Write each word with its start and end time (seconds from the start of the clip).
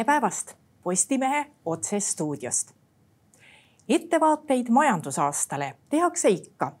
tere 0.00 0.06
päevast 0.06 0.54
Postimehe 0.82 1.46
otsestuudiost. 1.64 2.72
ettevaateid 3.88 4.66
majandusaastale 4.68 5.74
tehakse 5.88 6.28
ikka 6.28 6.72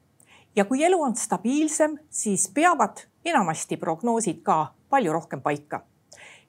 ja 0.56 0.64
kui 0.64 0.84
elu 0.84 1.02
on 1.02 1.16
stabiilsem, 1.16 1.98
siis 2.10 2.50
peavad 2.54 2.96
enamasti 3.24 3.76
prognoosid 3.76 4.40
ka 4.42 4.74
palju 4.90 5.12
rohkem 5.12 5.40
paika. 5.40 5.80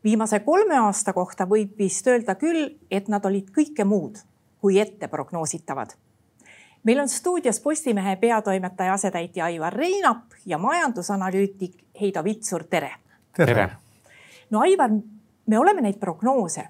viimase 0.04 0.40
kolme 0.40 0.78
aasta 0.78 1.14
kohta 1.14 1.46
võib 1.46 1.78
vist 1.78 2.08
öelda 2.08 2.36
küll, 2.36 2.70
et 2.92 3.08
nad 3.08 3.26
olid 3.26 3.52
kõike 3.52 3.84
muud 3.84 4.18
kui 4.62 4.80
ette 4.80 5.08
prognoositavad. 5.08 5.90
meil 6.84 7.00
on 7.00 7.10
stuudios 7.10 7.60
Postimehe 7.60 8.16
peatoimetaja 8.16 8.94
asetäitja 8.94 9.46
Aivar 9.46 9.74
Reinap 9.74 10.24
ja 10.46 10.58
majandusanalüütik 10.58 11.84
Heido 12.02 12.24
Vitsur, 12.24 12.64
tere. 12.64 12.92
tere. 13.36 13.70
no 14.50 14.60
Aivar, 14.60 14.90
me 15.52 15.60
oleme 15.60 15.84
neid 15.84 16.00
prognoose 16.00 16.64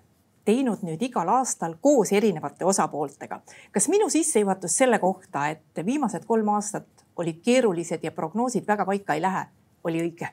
teinud 0.46 0.82
nüüd 0.86 1.02
igal 1.06 1.30
aastal 1.30 1.76
koos 1.82 2.12
erinevate 2.18 2.66
osapooltega. 2.66 3.42
kas 3.72 3.88
minu 3.94 4.10
sissejuhatus 4.10 4.78
selle 4.82 5.00
kohta, 5.00 5.48
et 5.54 5.86
viimased 5.86 6.26
kolm 6.26 6.50
aastat 6.56 7.06
olid 7.22 7.42
keerulised 7.46 8.04
ja 8.04 8.12
prognoosid 8.12 8.66
väga 8.68 8.86
paika 8.86 9.18
ei 9.18 9.22
lähe, 9.22 9.44
oli 9.84 10.02
õige? 10.02 10.32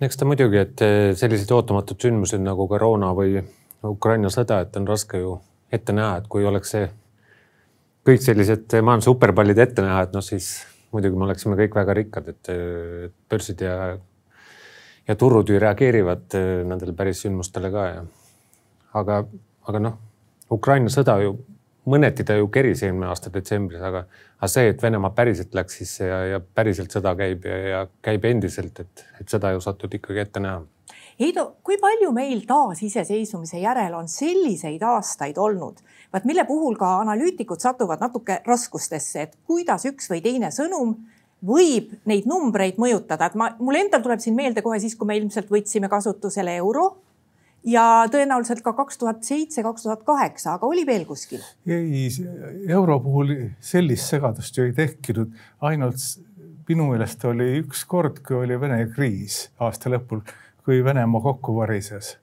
eks 0.00 0.16
ta 0.16 0.28
muidugi, 0.28 0.60
et 0.60 0.84
sellised 1.20 1.52
ootamatud 1.52 2.00
sündmused 2.00 2.40
nagu 2.40 2.68
koroona 2.68 3.12
või 3.16 3.36
Ukraina 3.84 4.32
sõda, 4.32 4.62
et 4.64 4.76
on 4.80 4.88
raske 4.88 5.20
ju 5.20 5.36
ette 5.72 5.92
näha, 5.92 6.16
et 6.22 6.30
kui 6.32 6.46
oleks 6.48 6.72
see 6.72 6.88
kõik 8.08 8.24
sellised 8.24 8.72
majanduse 8.80 9.10
superpallid 9.12 9.60
ette 9.60 9.84
näha, 9.84 10.00
et 10.08 10.16
noh, 10.16 10.24
siis 10.24 10.48
muidugi 10.96 11.20
me 11.20 11.28
oleksime 11.28 11.60
kõik 11.60 11.76
väga 11.76 11.96
rikkad, 12.00 12.32
et 12.32 12.52
börsid 13.28 13.64
ja, 13.64 13.76
ja 15.08 15.16
turud 15.20 15.48
ju 15.48 15.58
reageerivad 15.60 16.36
nendele 16.68 16.92
päris 16.96 17.24
sündmustele 17.24 17.70
ka 17.72 17.86
ja. 17.88 18.04
aga, 19.00 19.24
aga 19.68 19.82
noh, 19.82 19.98
Ukraina 20.52 20.92
sõda 20.92 21.18
ju 21.22 21.36
mõneti 21.90 22.24
ta 22.24 22.36
ju 22.38 22.48
keris 22.52 22.82
eelmine 22.82 23.10
aasta 23.12 23.32
detsembris, 23.32 23.82
aga, 23.84 24.04
aga 24.38 24.50
see, 24.50 24.70
et 24.72 24.82
Venemaa 24.82 25.12
päriselt 25.16 25.54
läks 25.56 25.80
sisse 25.80 26.08
ja, 26.08 26.20
ja 26.34 26.40
päriselt 26.40 26.94
sõda 26.94 27.12
käib 27.18 27.44
ja, 27.48 27.58
ja 27.68 27.82
käib 28.04 28.24
endiselt, 28.28 28.80
et, 28.80 29.04
et 29.20 29.28
seda 29.28 29.52
ju 29.52 29.60
satud 29.64 29.92
ikkagi 30.00 30.24
ette 30.24 30.42
näha 30.44 30.62
Heido, 31.14 31.44
kui 31.62 31.76
palju 31.78 32.08
meil 32.10 32.40
taasiseseisvumise 32.48 33.60
järel 33.62 33.92
on 33.94 34.08
selliseid 34.10 34.82
aastaid 34.82 35.36
olnud, 35.38 35.76
vaat 36.12 36.24
mille 36.26 36.42
puhul 36.48 36.74
ka 36.74 36.88
analüütikud 37.04 37.62
satuvad 37.62 38.02
natuke 38.02 38.40
raskustesse, 38.46 39.22
et 39.22 39.36
kuidas 39.46 39.86
üks 39.86 40.10
või 40.10 40.18
teine 40.24 40.50
sõnum 40.54 40.96
võib 41.44 41.94
neid 42.08 42.28
numbreid 42.30 42.78
mõjutada, 42.80 43.30
et 43.30 43.38
ma, 43.38 43.50
mul 43.60 43.80
endal 43.80 44.04
tuleb 44.04 44.22
siin 44.22 44.36
meelde 44.36 44.62
kohe 44.64 44.78
siis, 44.82 44.96
kui 44.98 45.08
me 45.08 45.18
ilmselt 45.20 45.50
võtsime 45.52 45.90
kasutusele 45.92 46.56
euro 46.60 46.90
ja 47.68 48.04
tõenäoliselt 48.12 48.62
ka 48.64 48.74
kaks 48.76 49.00
tuhat 49.00 49.24
seitse, 49.24 49.64
kaks 49.64 49.86
tuhat 49.86 50.04
kaheksa, 50.06 50.58
aga 50.58 50.68
oli 50.68 50.86
veel 50.88 51.04
kuskil? 51.08 51.42
ei, 51.66 52.06
euro 52.68 53.00
puhul 53.04 53.34
sellist 53.60 54.14
segadust 54.14 54.56
ju 54.56 54.68
ei 54.68 54.76
tekkinud, 54.76 55.34
ainult 55.64 56.08
minu 56.68 56.88
meelest 56.92 57.24
oli 57.28 57.58
üks 57.60 57.84
kord, 57.88 58.22
kui 58.24 58.40
oli 58.40 58.56
Vene 58.60 58.80
kriis 58.94 59.48
aasta 59.60 59.92
lõpul 59.92 60.24
kui 60.64 60.84
Venemaa 60.84 61.20
kokku 61.20 61.56
varises 61.56 62.18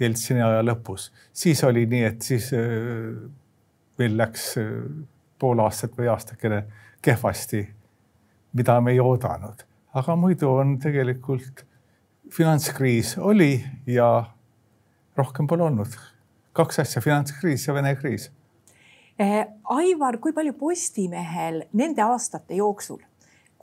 Jeltsini 0.00 0.42
aja 0.44 0.60
lõpus, 0.60 1.08
siis 1.32 1.62
oli 1.64 1.86
nii, 1.88 2.02
et 2.04 2.24
siis 2.26 2.50
äh, 2.52 3.14
meil 3.96 4.16
läks 4.18 4.50
äh, 4.60 4.66
pool 5.40 5.62
aastat 5.64 5.94
või 5.96 6.10
aastakene 6.12 6.64
kehvasti, 7.04 7.62
mida 8.56 8.80
me 8.80 8.92
ei 8.92 9.00
oodanud. 9.00 9.64
aga 9.96 10.16
muidu 10.16 10.50
on 10.52 10.78
tegelikult 10.78 11.64
finantskriis 12.32 13.16
oli 13.18 13.64
ja 13.86 14.24
rohkem 15.16 15.46
pole 15.46 15.62
olnud. 15.62 15.96
kaks 16.52 16.78
asja, 16.80 17.02
finantskriis 17.02 17.66
ja 17.66 17.74
Vene 17.74 17.94
kriis. 17.96 18.30
Äh, 19.20 19.46
Aivar, 19.64 20.18
kui 20.18 20.32
palju 20.32 20.52
Postimehel 20.52 21.62
nende 21.72 22.02
aastate 22.02 22.56
jooksul 22.56 23.02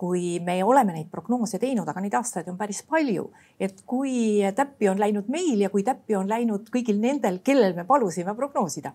kui 0.04 0.40
me 0.44 0.58
oleme 0.64 0.92
neid 0.92 1.08
prognoose 1.12 1.60
teinud, 1.62 1.88
aga 1.88 2.02
neid 2.02 2.16
aastaid 2.18 2.48
on 2.52 2.58
päris 2.58 2.82
palju, 2.84 3.30
et 3.62 3.86
kui 3.88 4.42
täppi 4.56 4.90
on 4.90 5.00
läinud 5.00 5.30
meil 5.32 5.62
ja 5.64 5.70
kui 5.70 5.84
täppi 5.86 6.18
on 6.20 6.28
läinud 6.28 6.68
kõigil 6.74 7.00
nendel, 7.00 7.38
kellel 7.46 7.76
me 7.78 7.86
palusime 7.88 8.34
prognoosida 8.36 8.92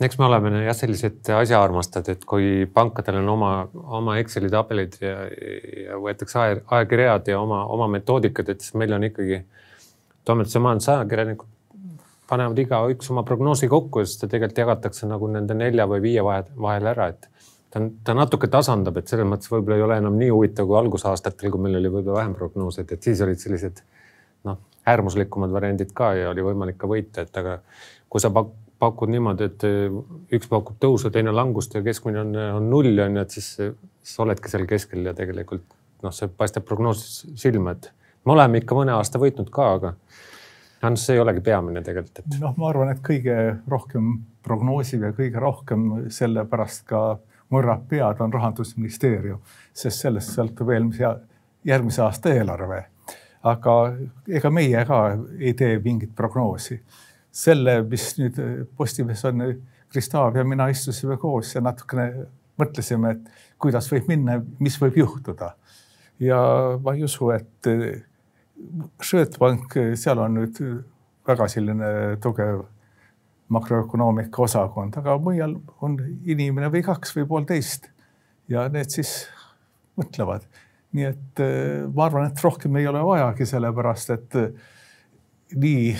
eks 0.00 0.18
me 0.20 0.26
oleme 0.26 0.52
jah, 0.66 0.76
sellised 0.76 1.30
asjaarmastajad, 1.32 2.08
et 2.12 2.24
kui 2.28 2.66
pankadel 2.72 3.22
on 3.22 3.28
oma, 3.32 3.50
oma 3.98 4.16
Exceli 4.20 4.50
tabelid 4.52 4.98
ja, 5.00 5.14
ja 5.86 6.00
võetakse 6.02 6.42
ajakirjad 6.42 7.30
ja 7.32 7.40
oma, 7.40 7.64
oma 7.72 7.88
metoodikad, 7.96 8.50
et 8.52 8.64
siis 8.64 8.76
meil 8.76 8.92
on 8.96 9.06
ikkagi 9.08 9.40
toimetuse 10.26 10.60
majandusajakirjanikud 10.64 11.52
panevad 12.28 12.58
igaüks 12.58 13.10
oma 13.14 13.22
prognoosi 13.22 13.68
kokku 13.70 14.02
ja 14.02 14.08
siis 14.08 14.20
ta 14.20 14.28
tegelikult 14.30 14.58
jagatakse 14.64 15.08
nagu 15.08 15.28
nende 15.30 15.54
nelja 15.54 15.86
või 15.88 16.02
viie 16.02 16.24
vahel, 16.26 16.48
vahel 16.60 16.90
ära, 16.90 17.08
et 17.14 17.28
ta, 17.70 17.82
ta 18.04 18.16
natuke 18.18 18.50
tasandab, 18.52 18.98
et 18.98 19.08
selles 19.08 19.28
mõttes 19.28 19.50
võib-olla 19.52 19.78
ei 19.78 19.86
ole 19.86 19.98
enam 20.02 20.18
nii 20.18 20.32
huvitav 20.34 20.68
kui 20.68 20.78
algusaastatel, 20.80 21.52
kui 21.54 21.62
meil 21.62 21.78
oli 21.80 21.92
võib-olla 21.92 22.20
vähem 22.20 22.34
prognooseid, 22.38 22.92
et 22.92 23.06
siis 23.06 23.22
olid 23.24 23.40
sellised 23.40 23.82
noh, 24.48 24.58
äärmuslikumad 24.86 25.54
variandid 25.54 25.94
ka 25.96 26.12
ja 26.18 26.30
oli 26.34 26.44
võimalik 26.46 26.80
ka 26.82 26.90
võita, 26.90 27.26
et 27.26 27.42
aga 27.42 27.60
kui 28.10 28.22
sa 28.22 28.32
pak 28.34 28.50
pakud 28.78 29.08
niimoodi, 29.12 29.48
et 29.48 29.64
üks 30.36 30.50
pakub 30.50 30.76
tõusu, 30.82 31.10
teine 31.12 31.32
langust 31.32 31.74
ja 31.74 31.82
keskmine 31.84 32.20
on, 32.20 32.36
on 32.58 32.70
null 32.70 32.98
on 33.04 33.16
ju, 33.16 33.22
et 33.22 33.36
siis, 33.38 33.50
siis 34.04 34.22
oledki 34.22 34.52
seal 34.52 34.66
keskel 34.68 35.06
ja 35.08 35.14
tegelikult 35.16 35.64
noh, 36.04 36.14
see 36.14 36.28
paistab 36.28 36.66
prognoosis 36.68 37.26
silma, 37.40 37.76
et 37.76 37.90
me 38.26 38.34
oleme 38.36 38.60
ikka 38.62 38.76
mõne 38.78 38.94
aasta 38.96 39.20
võitnud 39.22 39.50
ka, 39.54 39.68
aga 39.78 39.92
noh, 39.94 40.98
see 41.00 41.16
ei 41.16 41.22
olegi 41.22 41.42
peamine 41.44 41.82
tegelikult, 41.84 42.20
et. 42.22 42.40
noh, 42.42 42.56
ma 42.60 42.70
arvan, 42.70 42.92
et 42.92 43.02
kõige 43.04 43.36
rohkem 43.70 44.12
prognoosib 44.46 45.06
ja 45.08 45.14
kõige 45.16 45.42
rohkem 45.42 45.86
sellepärast 46.12 46.86
ka 46.90 47.06
murrab 47.54 47.86
pead, 47.90 48.20
on 48.20 48.34
rahandusministeerium, 48.34 49.40
sest 49.74 50.04
sellest 50.04 50.34
sõltub 50.34 50.70
eelmise, 50.74 51.14
järgmise 51.66 52.02
aasta 52.04 52.34
eelarve. 52.34 52.84
aga 53.46 53.72
ega 54.26 54.50
meie 54.50 54.80
ka 54.84 54.96
ei 55.38 55.52
tee 55.54 55.78
mingit 55.78 56.14
prognoosi. 56.16 56.80
Selle, 57.36 57.80
mis 57.90 58.10
nüüd 58.18 58.38
Postimehes 58.76 59.24
on, 59.28 59.44
Kristav 59.92 60.36
ja 60.36 60.44
mina 60.44 60.68
istusime 60.72 61.18
koos 61.20 61.52
ja 61.54 61.62
natukene 61.62 62.26
mõtlesime, 62.58 63.12
et 63.14 63.58
kuidas 63.62 63.88
võib 63.92 64.08
minna, 64.10 64.40
mis 64.62 64.78
võib 64.80 64.96
juhtuda. 65.02 65.54
ja 66.20 66.38
ma 66.82 66.94
ei 66.96 67.04
usu, 67.04 67.30
et 67.30 67.68
Swedbank, 69.04 69.76
seal 70.00 70.18
on 70.18 70.38
nüüd 70.40 70.60
väga 71.28 71.48
selline 71.52 71.90
tugev 72.24 72.64
makroökonoomika 73.52 74.42
osakond, 74.42 74.96
aga 74.96 75.18
mujal 75.22 75.58
on 75.84 75.98
inimene 76.24 76.70
või 76.72 76.82
kaks 76.86 77.12
või 77.18 77.26
poolteist 77.30 77.90
ja 78.50 78.66
need 78.72 78.90
siis 78.90 79.26
mõtlevad. 79.98 80.46
nii 80.96 81.04
et 81.04 81.42
äh, 81.44 81.84
ma 81.92 82.06
arvan, 82.06 82.30
et 82.30 82.42
rohkem 82.42 82.76
ei 82.80 82.86
ole 82.88 83.02
vajagi, 83.04 83.46
sellepärast 83.46 84.10
et 84.14 84.36
nii 85.54 85.92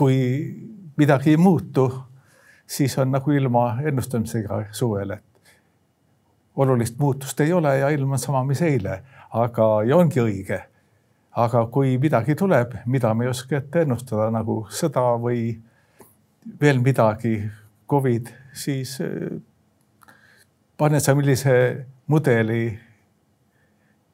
kui 0.00 0.16
midagi 0.96 1.30
ei 1.30 1.36
muutu, 1.36 1.84
siis 2.66 2.98
on 2.98 3.10
nagu 3.12 3.30
ilma 3.30 3.64
ennustamisega 3.84 4.62
suvel, 4.72 5.10
et 5.10 5.56
olulist 6.56 6.96
muutust 6.98 7.40
ei 7.40 7.52
ole 7.52 7.74
ja 7.78 7.88
ilm 7.92 8.16
on 8.16 8.18
sama, 8.18 8.40
mis 8.48 8.62
eile, 8.64 9.02
aga 9.36 9.66
ja 9.88 9.96
ongi 9.96 10.22
õige. 10.22 10.60
aga 11.36 11.60
kui 11.70 11.92
midagi 11.98 12.34
tuleb, 12.34 12.72
mida 12.90 13.12
me 13.14 13.24
ei 13.24 13.30
oska 13.30 13.60
ette 13.60 13.84
ennustada 13.84 14.24
nagu 14.34 14.64
sõda 14.74 15.04
või 15.22 15.52
veel 16.60 16.80
midagi, 16.82 17.36
Covid, 17.90 18.32
siis 18.52 18.96
äh, 19.04 19.36
pane 20.76 21.00
sa 21.00 21.14
millise 21.14 21.54
mudeli 22.06 22.64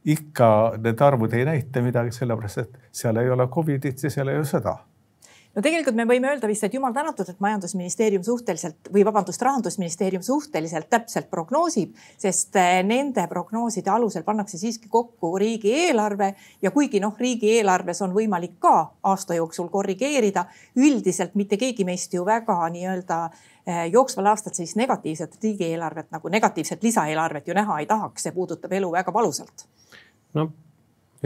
ikka 0.04 0.50
need 0.82 1.00
arvud 1.00 1.32
ei 1.32 1.47
näita 1.48 1.82
midagi, 1.82 2.12
sellepärast 2.12 2.62
et 2.65 2.77
seal 2.92 3.16
ei 3.22 3.30
ole 3.30 3.48
Covidit 3.48 4.03
ja 4.03 4.10
seal 4.12 4.28
ei 4.28 4.42
ole 4.42 4.50
sõda 4.50 4.77
no 5.56 5.64
tegelikult 5.64 5.97
me 5.97 6.04
võime 6.08 6.28
öelda 6.30 6.48
vist, 6.50 6.66
et 6.66 6.74
jumal 6.76 6.94
tänatud, 6.94 7.28
et 7.32 7.41
majandusministeerium 7.42 8.24
suhteliselt 8.26 8.91
või 8.92 9.04
vabandust, 9.08 9.42
rahandusministeerium 9.42 10.24
suhteliselt 10.24 10.91
täpselt 10.92 11.30
prognoosib, 11.32 11.94
sest 12.20 12.58
eh, 12.60 12.82
nende 12.86 13.24
prognooside 13.30 13.91
alusel 13.92 14.24
pannakse 14.26 14.60
siiski 14.60 14.91
kokku 14.92 15.32
riigieelarve 15.41 16.32
ja 16.62 16.72
kuigi 16.74 17.00
noh, 17.03 17.16
riigieelarves 17.18 18.03
on 18.04 18.14
võimalik 18.16 18.58
ka 18.62 18.74
aasta 19.08 19.38
jooksul 19.38 19.70
korrigeerida, 19.72 20.47
üldiselt 20.76 21.34
mitte 21.41 21.58
keegi 21.60 21.88
meist 21.88 22.14
ju 22.14 22.26
väga 22.28 22.58
nii-öelda 22.76 23.22
eh, 23.30 23.86
jooksval 23.94 24.32
aastal 24.34 24.54
sellist 24.56 24.76
negatiivset 24.76 25.41
riigieelarvet 25.42 26.12
nagu 26.12 26.32
negatiivset 26.32 26.84
lisaeelarvet 26.84 27.48
ju 27.48 27.56
näha 27.56 27.80
ei 27.80 27.88
tahaks, 27.88 28.28
see 28.28 28.36
puudutab 28.36 28.76
elu 28.76 28.92
väga 28.92 29.12
valusalt. 29.14 29.68
no 30.36 30.50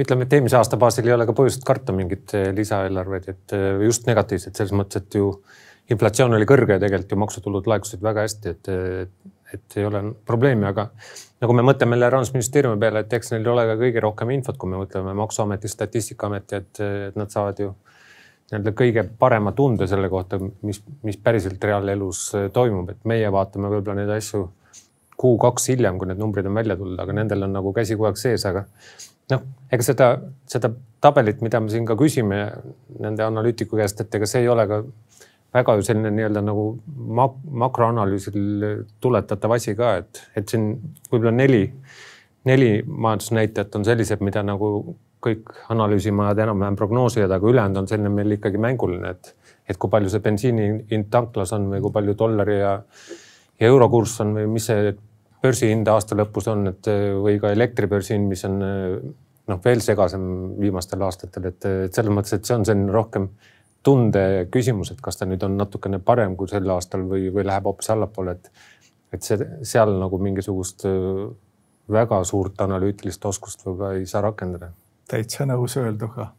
ütleme, 0.05 0.27
et 0.27 0.37
eelmise 0.37 0.59
aasta 0.59 0.79
baasil 0.81 1.09
ei 1.09 1.15
ole 1.17 1.27
ka 1.29 1.35
põhjust 1.37 1.65
karta 1.67 1.95
mingit 1.97 2.35
eh, 2.39 2.51
lisaeelarveid, 2.57 3.29
et 3.33 3.57
eh, 3.57 3.83
just 3.87 4.07
negatiivset 4.09 4.57
selles 4.57 4.75
mõttes, 4.77 5.03
et 5.03 5.19
ju 5.19 5.33
inflatsioon 5.91 6.37
oli 6.37 6.47
kõrge 6.49 6.77
ja 6.77 6.83
tegelikult 6.83 7.15
ju 7.15 7.21
maksutulud 7.25 7.69
laekusid 7.71 8.03
väga 8.05 8.25
hästi, 8.27 8.55
et, 8.55 8.71
et 9.57 9.79
ei 9.81 9.87
ole 9.89 10.03
probleemi, 10.27 10.69
aga 10.69 10.89
nagu 11.43 11.57
me 11.57 11.65
mõtleme 11.67 11.97
jälle 11.97 12.11
rahandusministeeriumi 12.15 12.81
peale, 12.81 13.03
et 13.05 13.17
eks 13.19 13.33
neil 13.35 13.47
ei 13.47 13.53
ole 13.55 13.67
ka 13.73 13.79
kõige 13.81 14.05
rohkem 14.05 14.35
infot, 14.37 14.59
kui 14.61 14.71
me 14.71 14.79
mõtleme 14.79 15.17
Maksuameti, 15.19 15.71
Statistikaameti, 15.73 16.61
et, 16.61 16.83
et 17.11 17.19
nad 17.19 17.33
saavad 17.33 17.65
ju 17.65 17.73
nii-öelda 18.51 18.75
kõige 18.79 19.05
parema 19.19 19.53
tunde 19.55 19.87
selle 19.91 20.09
kohta, 20.11 20.39
mis, 20.67 20.83
mis 21.07 21.19
päriselt 21.23 21.63
reaalelus 21.65 22.25
toimub, 22.55 22.95
et 22.95 23.05
meie 23.07 23.31
vaatame 23.31 23.71
võib-olla 23.71 24.03
neid 24.03 24.15
asju 24.17 24.47
kuu-kaks 25.21 25.69
hiljem, 25.73 25.99
kui 26.01 26.09
need 26.09 26.21
numbrid 26.21 26.49
on 26.49 26.57
välja 26.57 26.77
tulnud, 26.81 26.99
aga 27.03 27.15
nendel 27.15 27.45
on 27.47 27.55
nagu 27.59 27.73
käsi 27.77 27.97
kogu 27.99 28.09
aeg 28.09 28.21
sees, 28.21 28.47
aga 28.49 28.65
noh, 29.35 29.47
ega 29.73 29.87
seda, 29.87 30.11
seda 30.51 30.73
tabelit, 31.01 31.41
mida 31.45 31.61
me 31.61 31.73
siin 31.73 31.87
ka 31.89 31.97
küsime 31.99 32.43
nende 33.01 33.25
analüütiku 33.25 33.79
käest, 33.81 34.01
et 34.03 34.15
ega 34.15 34.29
see 34.29 34.45
ei 34.45 34.51
ole 34.53 34.67
ka 34.71 34.83
väga 35.55 35.75
ju 35.79 35.85
selline 35.87 36.13
nii-öelda 36.15 36.43
nagu 36.47 36.65
mak 37.21 37.37
makroanalüüsil 37.65 38.41
tuletatav 39.03 39.57
asi 39.57 39.75
ka, 39.79 39.97
et, 40.03 40.23
et 40.39 40.49
siin 40.49 40.73
võib-olla 41.11 41.35
neli, 41.35 41.65
neli 42.47 42.73
majandusnäitajat 42.87 43.79
on 43.81 43.87
sellised, 43.89 44.23
mida 44.27 44.45
nagu 44.47 44.71
kõik 45.21 45.51
analüüsimajad 45.73 46.39
enam-vähem 46.47 46.79
prognoosivad, 46.81 47.33
aga 47.35 47.51
ülejäänud 47.51 47.83
on 47.83 47.89
selline 47.91 48.13
meil 48.15 48.39
ikkagi 48.39 48.61
mänguline, 48.63 49.11
et, 49.11 49.35
et 49.69 49.77
kui 49.81 49.91
palju 49.93 50.13
see 50.13 50.23
bensiini 50.25 50.71
hind 50.93 51.11
tanklas 51.13 51.53
on 51.57 51.69
või 51.75 51.83
kui 51.85 51.93
palju 51.99 52.17
dollari 52.19 52.57
ja, 52.61 52.79
ja 53.61 53.69
euro 53.69 53.91
kurss 53.93 54.23
on 54.25 54.33
või 54.39 54.47
mis 54.55 54.71
see 54.71 54.95
börsihind 55.43 55.89
aasta 55.89 56.19
lõpus 56.19 56.49
on, 56.53 56.67
et 56.73 56.91
või 57.21 57.39
ka 57.41 57.53
elektribörsihind, 57.55 58.29
mis 58.29 58.45
on 58.49 58.59
noh, 58.61 59.61
veel 59.65 59.81
segasem 59.85 60.27
viimastel 60.61 61.03
aastatel, 61.07 61.49
et, 61.51 61.69
et 61.87 61.97
selles 61.97 62.15
mõttes, 62.15 62.37
et 62.37 62.45
see 62.47 62.59
on 62.59 62.67
selline 62.69 62.93
rohkem 62.95 63.31
tunde 63.83 64.25
küsimus, 64.53 64.93
et 64.93 65.01
kas 65.01 65.17
ta 65.17 65.29
nüüd 65.29 65.43
on 65.47 65.57
natukene 65.57 66.03
parem 66.05 66.37
kui 66.37 66.51
sel 66.51 66.69
aastal 66.71 67.07
või, 67.09 67.31
või 67.33 67.47
läheb 67.49 67.67
hoopis 67.71 67.91
allapoole, 67.95 68.37
et, 68.37 68.53
et 69.17 69.25
see 69.25 69.41
seal 69.73 69.97
nagu 70.03 70.21
mingisugust 70.21 70.85
väga 71.91 72.21
suurt 72.29 72.61
analüütilist 72.61 73.25
oskust 73.27 73.65
võib-olla 73.65 73.97
ei 73.99 74.07
saa 74.07 74.23
rakendada 74.29 74.71
täitsa 75.11 75.47
nõus 75.49 75.77
öelduga. 75.81 76.31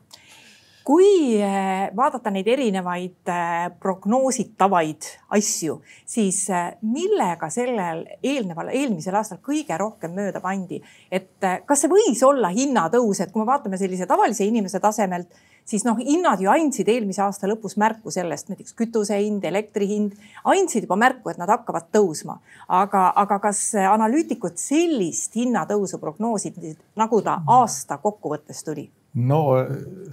Kui 0.83 1.37
eh, 1.37 1.91
vaadata 1.95 2.31
neid 2.33 2.47
erinevaid 2.49 3.29
eh, 3.29 3.67
prognoositavaid 3.81 5.09
asju, 5.37 5.77
siis 6.09 6.41
eh, 6.49 6.71
millega 6.81 7.49
sellel 7.53 8.03
eelneval, 8.17 8.71
eelmisel 8.73 9.19
aastal 9.19 9.41
kõige 9.45 9.77
rohkem 9.77 10.15
mööda 10.17 10.41
pandi, 10.41 10.81
et 11.11 11.37
kas 11.65 11.83
see 11.83 11.91
võis 11.91 12.21
olla 12.25 12.49
hinnatõus, 12.55 13.21
et 13.21 13.33
kui 13.33 13.43
me 13.43 13.49
vaatame 13.51 13.79
sellise 13.81 14.09
tavalise 14.09 14.47
inimese 14.47 14.81
tasemelt 14.81 15.29
siis 15.69 15.83
noh, 15.85 15.99
hinnad 16.01 16.41
ju 16.41 16.49
andsid 16.49 16.89
eelmise 16.89 17.21
aasta 17.23 17.49
lõpus 17.49 17.77
märku 17.79 18.11
sellest, 18.11 18.49
näiteks 18.49 18.73
kütuse 18.77 19.19
hind, 19.21 19.45
elektri 19.45 19.87
hind, 19.91 20.15
andsid 20.49 20.87
juba 20.87 20.97
märku, 20.99 21.29
et 21.29 21.37
nad 21.41 21.51
hakkavad 21.53 21.91
tõusma. 21.93 22.39
aga, 22.67 23.11
aga 23.15 23.37
kas 23.43 23.61
analüütikud 23.75 24.57
sellist 24.57 25.37
hinnatõusu 25.37 26.01
prognoosisid, 26.01 26.81
nagu 26.97 27.21
ta 27.21 27.41
aasta 27.59 28.01
kokkuvõttes 28.01 28.65
tuli? 28.65 28.89
No 29.13 29.39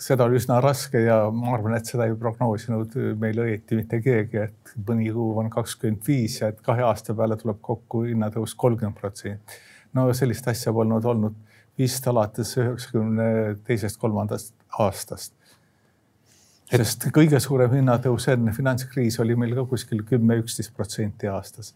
seda 0.02 0.26
oli 0.26 0.40
üsna 0.40 0.58
raske 0.62 1.00
ja 1.04 1.18
ma 1.30 1.52
arvan, 1.54 1.76
et 1.78 1.86
seda 1.86 2.08
ei 2.08 2.16
prognoosinud 2.18 2.96
meil 3.20 3.38
õieti 3.44 3.78
mitte 3.78 4.00
keegi, 4.02 4.44
et 4.48 4.72
mõni 4.88 5.10
kuu 5.14 5.38
on 5.38 5.50
kakskümmend 5.52 6.02
viis 6.06 6.40
ja 6.40 6.50
et 6.52 6.60
kahe 6.64 6.82
aasta 6.86 7.14
peale 7.14 7.38
tuleb 7.38 7.60
kokku 7.62 8.04
hinnatõus 8.08 8.56
kolmkümmend 8.58 8.98
protsenti. 8.98 9.60
no 9.94 10.08
sellist 10.12 10.48
asja 10.48 10.72
polnud 10.72 11.04
olnud 11.04 11.36
vist 11.78 12.06
alates 12.10 12.56
üheksakümne 12.58 13.58
teisest, 13.64 14.00
kolmandast 14.02 14.54
aastast 14.78 15.34
sest 16.68 17.08
kõige 17.14 17.40
suurem 17.40 17.72
hinnatõus 17.78 18.28
enne 18.32 18.52
finantskriisi 18.52 19.22
oli 19.22 19.36
meil 19.38 19.54
ka 19.56 19.64
kuskil 19.70 20.02
kümme, 20.08 20.36
üksteist 20.42 20.74
protsenti 20.76 21.30
aastas. 21.30 21.74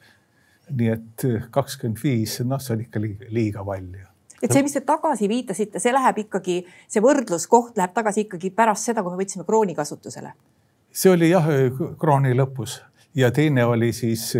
nii 0.71 0.89
et 0.89 1.25
kakskümmend 1.51 1.99
viis, 2.03 2.41
noh, 2.47 2.61
see 2.63 2.75
on 2.77 2.83
ikka 2.85 3.01
liiga, 3.01 3.27
liiga 3.31 3.65
palju. 3.67 4.12
Et 4.43 4.53
see, 4.53 4.62
mis 4.62 4.75
te 4.75 4.83
tagasi 4.87 5.29
viitasite, 5.31 5.81
see 5.83 5.93
läheb 5.94 6.23
ikkagi, 6.27 6.61
see 6.91 7.03
võrdluskoht 7.05 7.79
läheb 7.79 7.93
tagasi 7.94 8.27
ikkagi 8.27 8.50
pärast 8.55 8.91
seda, 8.91 9.05
kui 9.05 9.15
me 9.15 9.23
võtsime 9.23 9.47
krooni 9.49 9.77
kasutusele? 9.79 10.35
see 10.93 11.12
oli 11.12 11.31
jah, 11.31 11.47
krooni 12.00 12.35
lõpus 12.37 12.81
ja 13.15 13.31
teine 13.33 13.65
oli 13.65 13.93
siis, 13.97 14.33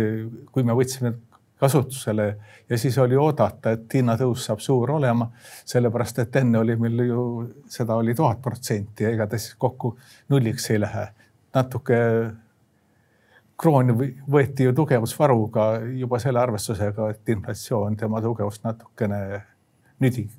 kui 0.51 0.63
me 0.63 0.75
võtsime 0.77 1.15
kasutusele 1.63 2.27
ja 2.69 2.77
siis 2.77 2.97
oli 2.97 3.15
oodata, 3.15 3.71
et 3.71 3.93
hinnatõus 3.93 4.47
saab 4.49 4.59
suur 4.63 4.91
olema, 4.97 5.29
sellepärast 5.65 6.19
et 6.23 6.35
enne 6.41 6.59
oli 6.59 6.75
meil 6.75 7.05
ju 7.07 7.25
seda 7.71 7.95
oli 7.95 8.15
tuhat 8.15 8.41
protsenti 8.43 9.07
ja 9.07 9.13
ega 9.15 9.27
ta 9.27 9.39
siis 9.39 9.55
kokku 9.59 9.95
nulliks 10.33 10.69
ei 10.71 10.81
lähe. 10.83 11.07
natuke 11.53 11.97
kroon 13.57 13.93
võeti 14.35 14.67
ju 14.67 14.73
tugevusvaruga 14.73 15.67
juba 16.01 16.19
selle 16.19 16.41
arvestusega, 16.41 17.09
et 17.13 17.29
inflatsioon 17.29 17.95
tema 17.97 18.21
tugevust 18.21 18.63
natukene 18.63 19.19
nüdib. 20.01 20.31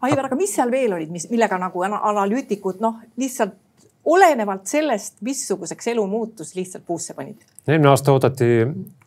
Aivar, 0.00 0.30
aga 0.30 0.36
mis 0.36 0.52
seal 0.56 0.70
veel 0.72 0.94
olid, 0.96 1.10
mis, 1.12 1.26
millega 1.32 1.58
nagu 1.60 1.82
analüütikud 1.84 2.80
noh, 2.80 3.02
lihtsalt 3.20 3.56
olenevalt 4.10 4.68
sellest, 4.68 5.18
missuguseks 5.24 5.90
elu 5.92 6.06
muutus, 6.08 6.54
lihtsalt 6.56 6.86
puusse 6.86 7.14
panid? 7.14 7.42
eelmine 7.68 7.90
aasta 7.90 8.14
oodati 8.14 8.46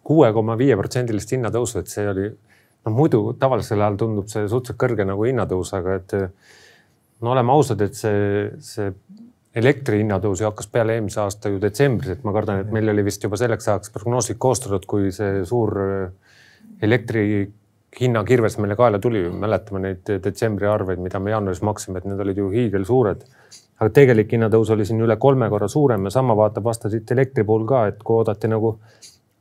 kuue 0.05 0.29
koma 0.35 0.57
viie 0.59 0.75
protsendilist 0.77 1.33
hinnatõusu, 1.33 1.81
et 1.81 1.89
see 1.89 2.05
oli, 2.07 2.27
noh 2.85 2.93
muidu 2.93 3.23
tavalisel 3.39 3.81
ajal 3.81 3.97
tundub 4.03 4.29
see 4.31 4.45
suhteliselt 4.45 4.79
kõrge 4.83 5.07
nagu 5.07 5.25
hinnatõus, 5.25 5.73
aga 5.73 5.97
et 5.97 6.15
no 7.23 7.33
oleme 7.33 7.55
ausad, 7.55 7.81
et 7.81 7.97
see, 7.97 8.51
see 8.61 8.91
elektri 9.57 10.01
hinnatõus 10.01 10.41
ju 10.41 10.49
hakkas 10.49 10.69
peale 10.69 10.97
eelmise 10.97 11.21
aasta 11.23 11.49
ju 11.49 11.59
detsembris, 11.61 12.13
et 12.13 12.23
ma 12.27 12.33
kardan, 12.35 12.63
et 12.63 12.71
meil 12.73 12.93
oli 12.93 13.05
vist 13.05 13.23
juba 13.23 13.39
selleks 13.39 13.69
ajaks 13.69 13.93
prognoosid 13.93 14.39
koostatud, 14.41 14.85
kui 14.89 15.11
see 15.15 15.43
suur 15.49 15.77
elektri 16.83 17.25
hinnakirves 17.99 18.57
meile 18.57 18.75
kaela 18.75 18.99
tuli, 18.99 19.23
mäletame 19.29 19.81
neid 19.83 20.11
detsembri 20.23 20.67
arveid, 20.69 21.01
mida 21.03 21.19
me 21.19 21.33
jaanuaris 21.33 21.61
maksime, 21.65 21.99
et 21.99 22.07
need 22.09 22.21
olid 22.25 22.37
ju 22.37 22.49
hiigelsuured. 22.53 23.25
aga 23.79 23.89
tegelik 23.89 24.31
hinnatõus 24.31 24.69
oli 24.71 24.85
siin 24.85 25.01
üle 25.01 25.15
kolme 25.19 25.49
korra 25.49 25.67
suurem 25.67 26.05
ja 26.05 26.11
sama 26.13 26.35
vaatab 26.37 26.63
vastu 26.63 26.89
siit 26.89 27.11
elektri 27.11 27.43
puhul 27.43 27.65
ka, 27.67 27.87
et 27.87 28.03
kui 28.03 28.15
oodati 28.15 28.47
nagu 28.47 28.77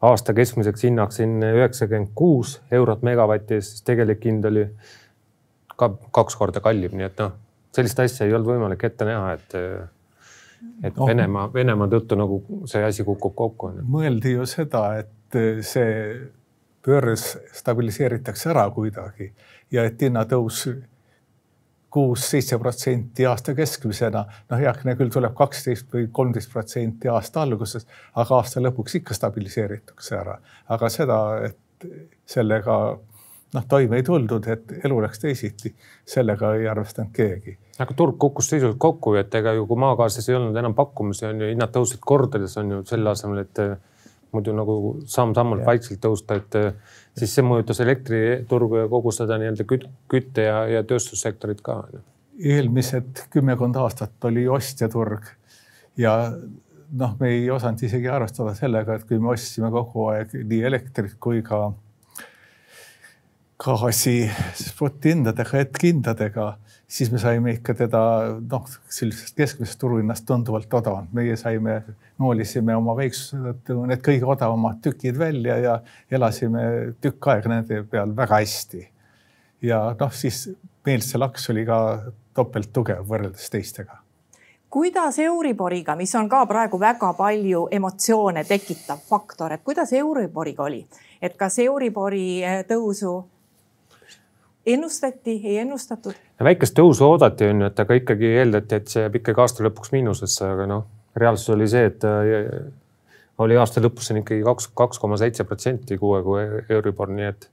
aasta 0.02 0.34
keskmiseks 0.34 0.84
hinnaks 0.88 1.20
siin 1.20 1.36
üheksakümmend 1.46 2.10
kuus 2.14 2.56
eurot 2.72 3.04
megavati 3.06 3.58
eest, 3.58 3.76
siis 3.76 3.86
tegelik 3.86 4.24
hind 4.24 4.44
oli 4.50 4.66
ka 5.76 5.90
kaks 6.10 6.36
korda 6.36 6.60
kallim, 6.64 6.96
nii 6.98 7.06
et 7.06 7.22
noh, 7.22 7.36
sellist 7.76 8.00
asja 8.02 8.26
ei 8.26 8.34
olnud 8.34 8.54
võimalik 8.54 8.84
ette 8.88 9.06
näha, 9.08 9.32
et, 9.38 9.56
et 10.82 10.96
no, 10.96 11.06
Venemaa, 11.06 11.48
Venemaa 11.54 11.90
tõttu 11.92 12.18
nagu 12.18 12.42
see 12.70 12.84
asi 12.84 13.06
kukub 13.06 13.36
kokku. 13.38 13.72
mõeldi 13.96 14.36
ju 14.36 14.48
seda, 14.48 14.86
et 15.04 15.40
see 15.66 15.90
börs 16.86 17.36
stabiliseeritakse 17.52 18.50
ära 18.50 18.64
kuidagi 18.74 19.32
ja 19.70 19.84
et 19.86 20.02
hinnatõus 20.02 20.66
kuus-seitse 21.92 22.58
protsenti 22.58 23.26
aasta 23.28 23.54
keskmisena. 23.54 24.24
noh, 24.50 24.58
heakene 24.58 24.96
küll 24.96 25.12
tuleb 25.12 25.34
kaksteist 25.36 25.92
või 25.92 26.08
kolmteist 26.12 26.52
protsenti 26.52 27.08
aasta 27.08 27.42
alguses, 27.42 27.86
aga 28.16 28.38
aasta 28.38 28.62
lõpuks 28.64 28.96
ikka 29.00 29.14
stabiliseeritakse 29.14 30.16
ära. 30.16 30.38
aga 30.68 30.88
seda, 30.88 31.18
et 31.50 31.88
sellega 32.26 32.78
noh, 33.54 33.66
toime 33.68 34.00
ei 34.00 34.06
tuldud, 34.06 34.48
et 34.48 34.72
elu 34.84 35.00
läks 35.04 35.20
teisiti, 35.20 35.74
sellega 36.08 36.54
ei 36.56 36.68
arvestanud 36.68 37.12
keegi. 37.12 37.58
aga 37.78 37.94
turg 37.94 38.18
kukkus 38.18 38.48
sisuliselt 38.48 38.80
kokku, 38.80 39.14
et 39.20 39.34
ega 39.34 39.52
ju 39.52 39.66
kui 39.66 39.80
maagaasis 39.84 40.28
ei 40.28 40.38
olnud 40.38 40.56
enam 40.56 40.74
pakkumisi, 40.74 41.26
on 41.28 41.40
ju 41.40 41.52
hinnad 41.52 41.72
tõusid 41.76 42.00
kordades, 42.00 42.56
on 42.56 42.70
ju 42.70 42.84
selle 42.88 43.10
asemel, 43.10 43.44
et 43.44 43.64
muidu 44.32 44.54
nagu 44.56 44.78
samm-sammult 45.10 45.64
vaikselt 45.66 46.00
tõusta, 46.02 46.38
et 46.40 46.56
eh, 46.58 46.72
siis 47.18 47.34
see 47.36 47.44
mõjutas 47.46 47.82
elektriturgu 47.84 48.82
ja 48.82 48.88
kogu 48.90 49.12
seda 49.14 49.38
nii-öelda 49.40 49.66
kütte 49.68 50.48
ja, 50.48 50.64
ja 50.70 50.82
tööstussektorit 50.88 51.60
ka. 51.64 51.82
eelmised 52.38 53.26
kümmekond 53.30 53.76
aastat 53.76 54.24
oli 54.24 54.46
ostjaturg 54.48 55.28
ja 56.00 56.16
noh, 56.92 57.16
me 57.20 57.32
ei 57.36 57.50
osanud 57.50 57.82
isegi 57.84 58.08
arvestada 58.08 58.54
sellega, 58.56 58.96
et 58.96 59.08
kui 59.08 59.20
me 59.20 59.32
ostsime 59.34 59.70
kogu 59.72 60.08
aeg 60.12 60.34
nii 60.40 60.62
elektrit 60.68 61.16
kui 61.20 61.42
ka 61.44 61.70
gaasi 63.62 64.16
spotihindadega, 64.58 65.58
hetkehindadega 65.62 66.46
siis 66.92 67.12
me 67.12 67.18
saime 67.18 67.54
ikka 67.56 67.74
teda 67.74 68.00
noh, 68.50 68.66
sellisest 68.92 69.36
keskmisest 69.36 69.78
turuhinnast 69.80 70.26
tunduvalt 70.28 70.74
odavamalt. 70.74 71.12
meie 71.12 71.36
saime, 71.40 71.80
noolisime 72.20 72.76
oma 72.76 72.96
väiksuse 72.98 73.40
tõttu 73.46 73.78
need 73.88 74.04
kõige 74.04 74.28
odavamad 74.28 74.82
tükid 74.84 75.18
välja 75.18 75.56
ja 75.62 75.78
elasime 76.10 76.94
tükk 77.00 77.30
aega 77.32 77.54
nende 77.54 77.82
peal 77.90 78.12
väga 78.16 78.42
hästi. 78.42 78.84
ja 79.62 79.82
noh, 80.00 80.12
siis 80.12 80.44
meil 80.86 81.04
see 81.06 81.20
laks 81.20 81.50
oli 81.50 81.64
ka 81.66 81.78
topelt 82.34 82.72
tugev 82.72 83.04
võrreldes 83.08 83.50
teistega 83.50 84.02
kuidas 84.72 85.18
Euriboriga, 85.20 85.96
mis 85.96 86.14
on 86.16 86.28
ka 86.32 86.46
praegu 86.48 86.78
väga 86.80 87.10
palju 87.12 87.66
emotsioone 87.76 88.44
tekitav 88.48 89.02
faktor, 89.08 89.52
et 89.52 89.60
kuidas 89.64 89.92
Euriboriga 89.92 90.64
oli, 90.64 90.80
et 91.20 91.36
kas 91.36 91.58
Euribori 91.60 92.40
tõusu 92.68 93.18
ennustati, 94.66 95.40
ei 95.44 95.58
ennustatud? 95.62 96.14
väikest 96.42 96.74
tõusu 96.78 97.06
oodati, 97.06 97.46
on 97.52 97.62
ju, 97.62 97.70
et 97.70 97.80
aga 97.84 97.98
ikkagi 97.98 98.30
eeldati, 98.42 98.78
et 98.78 98.92
see 98.92 99.04
jääb 99.04 99.18
ikkagi 99.20 99.42
aasta 99.44 99.66
lõpuks 99.66 99.92
miinusesse, 99.94 100.46
aga 100.46 100.66
noh, 100.70 100.86
reaalsus 101.18 101.52
oli 101.54 101.68
see, 101.70 101.84
et 101.90 102.06
äh, 102.08 102.70
oli 103.42 103.58
aasta 103.58 103.82
lõpus 103.82 104.10
on 104.12 104.22
ikkagi 104.22 104.44
kaks, 104.46 104.70
kaks 104.78 105.02
koma 105.02 105.18
seitse 105.20 105.46
protsenti 105.48 105.98
kuue 106.00 106.22
kuu 106.26 106.38
Euribor, 106.68 107.12
nii 107.14 107.28
et 107.30 107.50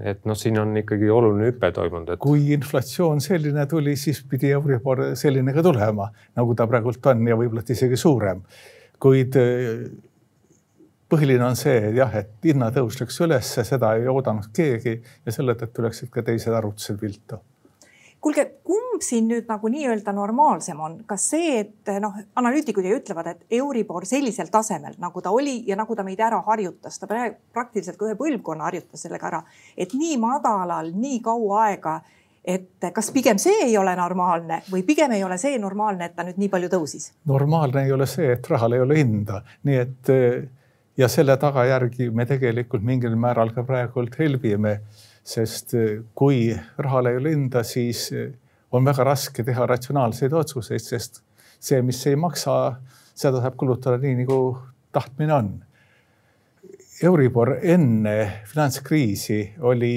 et 0.00 0.22
noh, 0.24 0.36
siin 0.38 0.56
on 0.56 0.70
ikkagi 0.80 1.10
oluline 1.12 1.50
hüpe 1.50 1.68
toimunud, 1.76 2.14
et. 2.14 2.20
kui 2.22 2.46
inflatsioon 2.54 3.20
selline 3.20 3.66
tuli, 3.68 3.92
siis 4.00 4.22
pidi 4.24 4.48
Euribor 4.56 5.10
selline 5.20 5.52
ka 5.52 5.64
tulema, 5.66 6.06
nagu 6.38 6.54
ta 6.56 6.64
praegult 6.68 7.10
on 7.12 7.26
ja 7.28 7.36
võib-olla 7.36 7.64
isegi 7.68 7.98
suurem. 8.00 8.40
kuid 9.02 9.36
äh, 9.36 9.84
põhiline 11.12 11.44
on 11.44 11.56
see, 11.58 11.78
et 11.90 11.96
jah, 11.96 12.12
et 12.22 12.32
hinnatõus 12.46 13.00
läks 13.02 13.20
ülesse, 13.24 13.64
seda 13.68 13.94
ei 13.98 14.08
oodanud 14.08 14.48
keegi 14.56 14.98
ja 15.26 15.34
selle 15.34 15.56
tõttu 15.60 15.84
läksid 15.84 16.12
ka 16.12 16.24
teised 16.26 16.54
arvutused 16.56 17.00
viltu. 17.02 17.40
Kuulge, 18.22 18.44
kumb 18.62 19.02
siin 19.02 19.26
nüüd 19.26 19.48
nagu 19.50 19.66
nii-öelda 19.66 20.12
normaalsem 20.14 20.78
on, 20.80 20.92
kas 21.10 21.24
see, 21.32 21.56
et 21.64 21.90
noh, 22.00 22.14
analüütikud 22.38 22.86
ju 22.86 23.00
ütlevad, 23.00 23.32
et 23.32 23.56
Euribor 23.58 24.06
sellisel 24.06 24.46
tasemel, 24.52 24.94
nagu 25.02 25.22
ta 25.24 25.32
oli 25.34 25.56
ja 25.66 25.74
nagu 25.80 25.96
ta 25.98 26.04
meid 26.06 26.22
ära 26.22 26.38
harjutas, 26.46 27.00
ta 27.02 27.10
praegu 27.10 27.40
praktiliselt 27.52 27.98
ka 27.98 28.06
ühe 28.06 28.14
põlvkonna 28.20 28.70
harjutas 28.70 29.02
sellega 29.02 29.26
ära, 29.32 29.42
et 29.74 29.96
nii 29.98 30.20
madalal 30.22 30.94
nii 30.94 31.18
kaua 31.26 31.64
aega, 31.64 31.98
et 32.46 32.88
kas 32.94 33.10
pigem 33.14 33.42
see 33.42 33.66
ei 33.66 33.76
ole 33.78 33.96
normaalne 33.98 34.62
või 34.70 34.86
pigem 34.86 35.18
ei 35.18 35.26
ole 35.26 35.38
see 35.42 35.58
normaalne, 35.58 36.06
et 36.06 36.14
ta 36.14 36.22
nüüd 36.26 36.38
nii 36.38 36.50
palju 36.54 36.70
tõusis? 36.70 37.10
normaalne 37.26 37.88
ei 37.88 37.92
ole 37.94 38.06
see, 38.06 38.32
et 38.38 38.50
rahal 38.54 38.78
ei 38.78 38.86
ole 38.86 39.02
hinda, 39.02 39.42
nii 39.66 39.82
et 39.82 40.16
ja 40.96 41.08
selle 41.08 41.36
tagajärgi 41.40 42.10
me 42.10 42.26
tegelikult 42.28 42.82
mingil 42.84 43.16
määral 43.16 43.54
ka 43.54 43.64
praegult 43.64 44.18
helbime 44.18 44.80
sest 45.24 45.74
eh, 45.78 46.00
kui 46.14 46.50
rahal 46.78 47.10
ei 47.10 47.18
ole 47.20 47.34
hinda, 47.34 47.62
siis 47.66 48.08
eh, 48.12 48.30
on 48.74 48.84
väga 48.84 49.06
raske 49.06 49.44
teha 49.46 49.66
ratsionaalseid 49.70 50.34
otsuseid, 50.34 50.82
sest 50.82 51.22
see, 51.62 51.82
mis 51.86 52.00
ei 52.10 52.18
maksa, 52.18 52.76
seda 53.14 53.42
saab 53.42 53.56
kulutada 53.60 54.00
nii, 54.02 54.22
nagu 54.24 54.38
tahtmine 54.92 55.34
on. 55.36 55.52
Euribor 57.02 57.56
enne 57.62 58.16
finantskriisi 58.46 59.40
oli, 59.66 59.94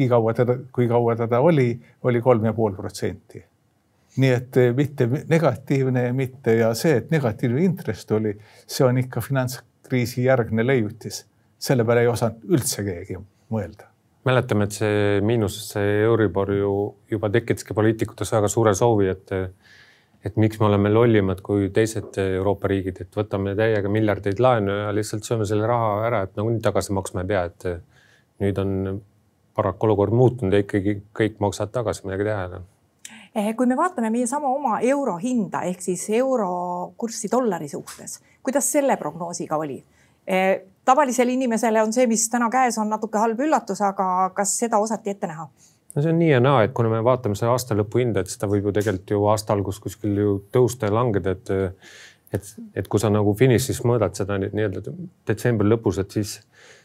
nii 0.00 0.08
kaua 0.08 0.34
teda, 0.36 0.56
kui 0.72 0.88
kaua 0.88 1.16
teda 1.20 1.40
oli, 1.44 1.72
oli 2.08 2.20
kolm 2.24 2.44
ja 2.48 2.56
pool 2.56 2.76
protsenti. 2.76 3.44
nii 4.20 4.30
et 4.34 4.56
eh, 4.58 4.72
mitte 4.74 5.06
negatiivne, 5.30 6.08
mitte 6.12 6.56
ja 6.58 6.72
see, 6.74 6.96
et 6.98 7.12
negatiivne 7.12 7.62
intress 7.62 8.08
tuli, 8.08 8.32
see 8.66 8.82
on 8.84 8.98
ikka 8.98 9.20
finantskriisi 9.22 9.69
järgne 10.24 10.66
leiutis. 10.66 11.26
selle 11.58 11.84
peale 11.84 12.00
ei 12.00 12.08
osanud 12.08 12.44
üldse 12.48 12.82
keegi 12.84 13.18
mõelda 13.52 13.90
mäletame, 14.24 14.64
et 14.64 14.76
see 14.76 15.20
miinus, 15.24 15.56
see 15.72 16.00
Euribor 16.04 16.52
ju 16.52 16.72
juba 17.10 17.30
tekitaski 17.32 17.74
poliitikutes 17.76 18.32
väga 18.32 18.48
suure 18.48 18.74
soovi, 18.74 19.08
et 19.08 19.32
et 20.24 20.36
miks 20.36 20.58
me 20.60 20.66
oleme 20.66 20.90
lollimad 20.92 21.38
kui 21.40 21.70
teised 21.72 22.18
Euroopa 22.20 22.68
riigid, 22.68 22.98
et 23.00 23.16
võtame 23.16 23.54
täiega 23.56 23.88
miljardeid 23.88 24.40
laenu 24.40 24.74
ja 24.82 24.90
lihtsalt 24.92 25.24
sööme 25.24 25.46
selle 25.48 25.68
raha 25.68 25.94
ära, 26.10 26.22
et 26.26 26.36
nagunii 26.36 26.60
tagasi 26.60 26.92
maksma 26.92 27.24
ei 27.24 27.30
pea, 27.30 27.44
et 27.48 27.64
nüüd 28.44 28.60
on 28.60 29.00
paraku 29.56 29.88
olukord 29.88 30.12
muutunud 30.12 30.52
ja 30.52 30.60
ikkagi 30.60 30.98
kõik 31.16 31.40
maksavad 31.40 31.72
tagasi, 31.72 32.04
midagi 32.04 32.28
teha 32.28 32.42
ei 32.42 32.50
ole 32.50 32.60
kui 33.56 33.66
me 33.66 33.76
vaatame 33.78 34.10
meie 34.10 34.26
sama 34.26 34.48
oma 34.50 34.80
euro 34.80 35.16
hinda 35.22 35.62
ehk 35.68 35.82
siis 35.84 36.08
euro 36.18 36.92
kurssi 36.98 37.30
dollari 37.30 37.68
suhtes, 37.68 38.20
kuidas 38.42 38.72
selle 38.72 38.96
prognoosiga 38.96 39.56
oli? 39.56 39.78
Eh, 40.26 40.62
tavalisele 40.84 41.32
inimesele 41.32 41.82
on 41.82 41.92
see, 41.92 42.06
mis 42.10 42.28
täna 42.30 42.50
käes 42.50 42.78
on, 42.78 42.90
natuke 42.90 43.18
halb 43.18 43.40
üllatus, 43.40 43.80
aga 43.82 44.30
kas 44.34 44.56
seda 44.58 44.78
osati 44.78 45.14
ette 45.14 45.30
näha? 45.30 45.48
no 45.94 46.02
see 46.02 46.12
on 46.12 46.20
nii 46.22 46.30
ja 46.30 46.40
naa, 46.42 46.62
et 46.66 46.74
kuna 46.74 46.90
me 46.92 47.00
vaatame 47.04 47.38
seda 47.38 47.50
aasta 47.54 47.74
lõpu 47.74 48.02
hinda, 48.02 48.22
et 48.22 48.30
seda 48.30 48.46
võib 48.50 48.68
ju 48.68 48.74
tegelikult 48.76 49.14
ju 49.14 49.24
aasta 49.32 49.56
algus 49.56 49.80
kuskil 49.82 50.18
ju 50.18 50.36
tõusta 50.54 50.90
ja 50.90 50.94
langeda, 50.94 51.34
et 51.34 51.74
et, 52.30 52.46
et 52.78 52.86
kui 52.86 53.00
sa 53.02 53.10
nagu 53.10 53.32
finišis 53.34 53.80
mõõdad 53.82 54.14
seda 54.14 54.36
nii-öelda 54.38 54.84
detsembri 55.26 55.66
lõpus, 55.66 55.98
et 55.98 56.14
siis 56.14 56.36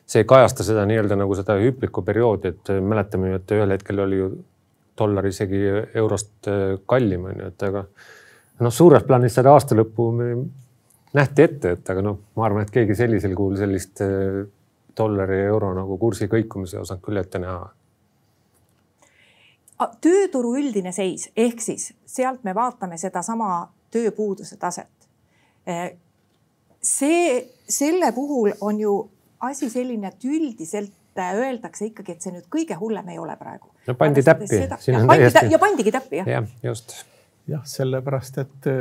see 0.05 0.23
ei 0.23 0.27
kajasta 0.29 0.65
seda 0.65 0.85
nii-öelda 0.89 1.17
nagu 1.19 1.37
seda 1.37 1.57
hüplikku 1.61 2.01
perioodi, 2.05 2.53
et 2.53 2.73
mäletame 2.81 3.29
ju, 3.29 3.41
et 3.41 3.53
ühel 3.57 3.75
hetkel 3.75 4.01
oli 4.07 4.21
ju 4.21 4.31
dollar 4.97 5.25
isegi 5.27 5.61
eurost 5.93 6.47
kallim 6.87 7.25
on 7.31 7.41
ju, 7.41 7.47
et 7.51 7.63
aga 7.67 7.81
noh, 8.59 8.71
suures 8.71 9.03
plaanis 9.03 9.35
seda 9.35 9.51
aasta 9.51 9.75
lõppu 9.75 10.11
nähti 11.15 11.45
ette, 11.45 11.71
et 11.77 11.89
aga 11.89 12.03
noh, 12.03 12.19
ma 12.35 12.45
arvan, 12.47 12.65
et 12.65 12.73
keegi 12.73 12.95
sellisel 12.97 13.35
kujul 13.37 13.57
sellist 13.59 14.03
äh, 14.03 14.43
dollari 14.97 15.41
ja 15.41 15.51
euro 15.53 15.71
nagu 15.75 15.97
kursi 15.99 16.27
kõikumise 16.31 16.79
osanud 16.81 17.03
küll 17.03 17.21
ette 17.21 17.39
näha. 17.39 17.69
tööturu 20.01 20.55
üldine 20.59 20.91
seis 20.95 21.29
ehk 21.35 21.61
siis 21.61 21.93
sealt 22.05 22.43
me 22.43 22.55
vaatame 22.55 22.97
sedasama 22.97 23.67
tööpuuduse 23.91 24.57
taset. 24.57 25.07
Äh, 25.67 25.95
see, 26.81 27.41
selle 27.67 28.11
puhul 28.15 28.53
on 28.61 28.79
ju 28.79 28.95
asi 29.39 29.69
selline, 29.69 30.07
et 30.07 30.23
üldiselt 30.25 30.91
äh, 31.21 31.33
öeldakse 31.39 31.89
ikkagi, 31.89 32.15
et 32.15 32.25
see 32.25 32.35
nüüd 32.35 32.47
kõige 32.51 32.77
hullem 32.79 33.09
ei 33.13 33.19
ole 33.21 33.35
praegu. 33.39 33.71
no 33.87 33.97
pandi 33.99 34.23
täppi. 34.25 34.47
Ja, 34.61 34.77
täiesti... 34.77 35.45
ja 35.51 35.59
pandigi 35.59 35.93
täppi 35.95 36.21
jah. 36.21 36.31
jah, 36.37 36.55
just. 36.63 37.03
jah, 37.47 37.65
sellepärast, 37.69 38.41
et 38.43 38.71